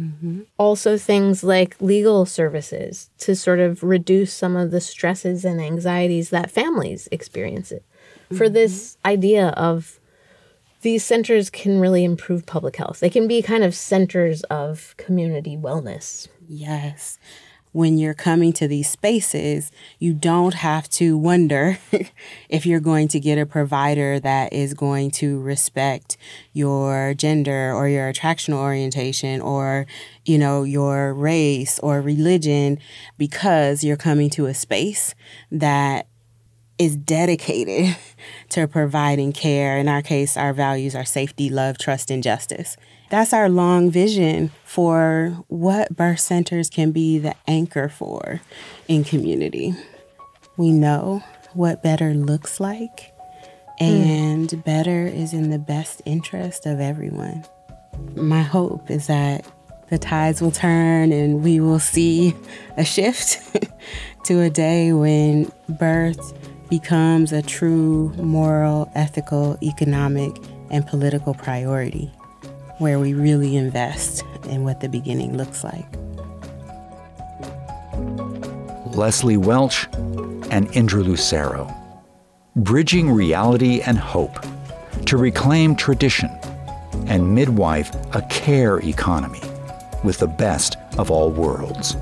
Mm-hmm. 0.00 0.40
Also, 0.58 0.98
things 0.98 1.44
like 1.44 1.80
legal 1.80 2.26
services 2.26 3.10
to 3.18 3.36
sort 3.36 3.60
of 3.60 3.84
reduce 3.84 4.32
some 4.32 4.56
of 4.56 4.72
the 4.72 4.80
stresses 4.80 5.44
and 5.44 5.60
anxieties 5.60 6.30
that 6.30 6.50
families 6.50 7.08
experience 7.12 7.70
it. 7.70 7.84
Mm-hmm. 8.24 8.36
For 8.36 8.48
this 8.48 8.96
idea 9.04 9.50
of 9.50 10.00
these 10.80 11.04
centers 11.04 11.50
can 11.50 11.78
really 11.78 12.02
improve 12.02 12.46
public 12.46 12.74
health, 12.74 12.98
they 12.98 13.10
can 13.10 13.28
be 13.28 13.40
kind 13.42 13.62
of 13.62 13.76
centers 13.76 14.42
of 14.44 14.96
community 14.96 15.56
wellness. 15.56 16.26
Yes 16.48 17.18
when 17.74 17.98
you're 17.98 18.14
coming 18.14 18.52
to 18.52 18.68
these 18.68 18.88
spaces, 18.88 19.72
you 19.98 20.14
don't 20.14 20.54
have 20.54 20.88
to 20.88 21.18
wonder 21.18 21.76
if 22.48 22.64
you're 22.64 22.78
going 22.78 23.08
to 23.08 23.18
get 23.18 23.36
a 23.36 23.44
provider 23.44 24.20
that 24.20 24.52
is 24.52 24.74
going 24.74 25.10
to 25.10 25.40
respect 25.40 26.16
your 26.52 27.14
gender 27.14 27.72
or 27.72 27.88
your 27.88 28.12
attractional 28.12 28.58
orientation 28.58 29.40
or, 29.40 29.88
you 30.24 30.38
know, 30.38 30.62
your 30.62 31.12
race 31.12 31.80
or 31.80 32.00
religion 32.00 32.78
because 33.18 33.82
you're 33.82 33.96
coming 33.96 34.30
to 34.30 34.46
a 34.46 34.54
space 34.54 35.12
that 35.50 36.06
is 36.78 36.96
dedicated 36.96 37.96
to 38.50 38.68
providing 38.68 39.32
care. 39.32 39.78
In 39.78 39.88
our 39.88 40.00
case, 40.00 40.36
our 40.36 40.52
values 40.52 40.94
are 40.94 41.04
safety, 41.04 41.50
love, 41.50 41.78
trust, 41.78 42.08
and 42.08 42.22
justice. 42.22 42.76
That's 43.14 43.32
our 43.32 43.48
long 43.48 43.92
vision 43.92 44.50
for 44.64 45.44
what 45.46 45.94
birth 45.94 46.18
centers 46.18 46.68
can 46.68 46.90
be 46.90 47.16
the 47.20 47.36
anchor 47.46 47.88
for 47.88 48.40
in 48.88 49.04
community. 49.04 49.72
We 50.56 50.72
know 50.72 51.22
what 51.52 51.80
better 51.80 52.12
looks 52.12 52.58
like, 52.58 53.14
and 53.78 54.48
mm. 54.48 54.64
better 54.64 55.06
is 55.06 55.32
in 55.32 55.50
the 55.50 55.60
best 55.60 56.02
interest 56.04 56.66
of 56.66 56.80
everyone. 56.80 57.44
My 58.16 58.42
hope 58.42 58.90
is 58.90 59.06
that 59.06 59.46
the 59.90 59.98
tides 59.98 60.42
will 60.42 60.50
turn 60.50 61.12
and 61.12 61.44
we 61.44 61.60
will 61.60 61.78
see 61.78 62.34
a 62.76 62.84
shift 62.84 63.40
to 64.24 64.40
a 64.40 64.50
day 64.50 64.92
when 64.92 65.52
birth 65.68 66.36
becomes 66.68 67.30
a 67.30 67.42
true 67.42 68.12
moral, 68.16 68.90
ethical, 68.96 69.56
economic, 69.62 70.36
and 70.72 70.84
political 70.84 71.32
priority 71.32 72.10
where 72.84 72.98
we 72.98 73.14
really 73.14 73.56
invest 73.56 74.22
in 74.50 74.62
what 74.62 74.80
the 74.80 74.88
beginning 74.90 75.38
looks 75.38 75.64
like. 75.64 75.90
Leseliey 78.92 79.38
Welch 79.38 79.86
and 80.50 80.68
Indra 80.76 81.02
Lusero, 81.02 81.74
bridging 82.56 83.10
reality 83.10 83.80
and 83.80 83.96
hope 83.96 84.38
to 85.06 85.16
reclaim 85.16 85.74
tradition 85.74 86.28
and 87.06 87.34
midwife 87.34 87.90
a 88.14 88.20
care 88.28 88.80
economy 88.80 89.40
with 90.04 90.18
the 90.18 90.26
best 90.26 90.76
of 90.98 91.10
all 91.10 91.30
worlds. 91.30 91.96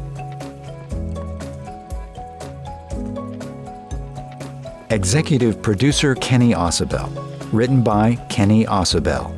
Executive 4.91 5.63
producer 5.63 6.17
Kenny 6.17 6.55
Ausubel, 6.55 7.09
written 7.53 7.85
by 7.85 8.17
Kenny 8.29 8.65
Ausubel. 8.65 9.33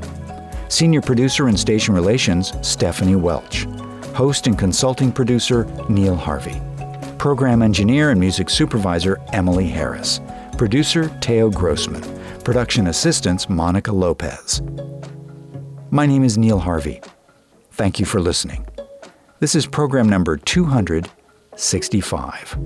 Senior 0.75 1.01
producer 1.03 1.47
and 1.47 1.57
station 1.57 1.95
relations, 1.95 2.53
Stephanie 2.61 3.15
Welch. 3.15 3.69
Host 4.13 4.49
and 4.49 4.59
consulting 4.59 5.13
producer, 5.13 5.67
Neil 5.89 6.17
Harvey. 6.17 6.61
Program 7.17 7.63
engineer 7.63 8.11
and 8.11 8.19
music 8.19 8.51
supervisor, 8.51 9.23
Emily 9.33 9.69
Harris. 9.69 10.21
Producer, 10.59 11.17
Teo 11.21 11.49
Grossman. 11.49 12.03
Production 12.43 12.89
assistants, 12.89 13.49
Monica 13.49 13.93
Lopez. 13.93 14.63
My 15.93 16.07
name 16.07 16.25
is 16.25 16.37
Neil 16.37 16.59
Harvey. 16.59 17.01
Thank 17.71 18.01
you 18.01 18.07
for 18.07 18.21
listening. 18.21 18.67
This 19.39 19.55
is 19.55 19.67
program 19.67 20.09
number 20.09 20.37
265. 20.37 22.59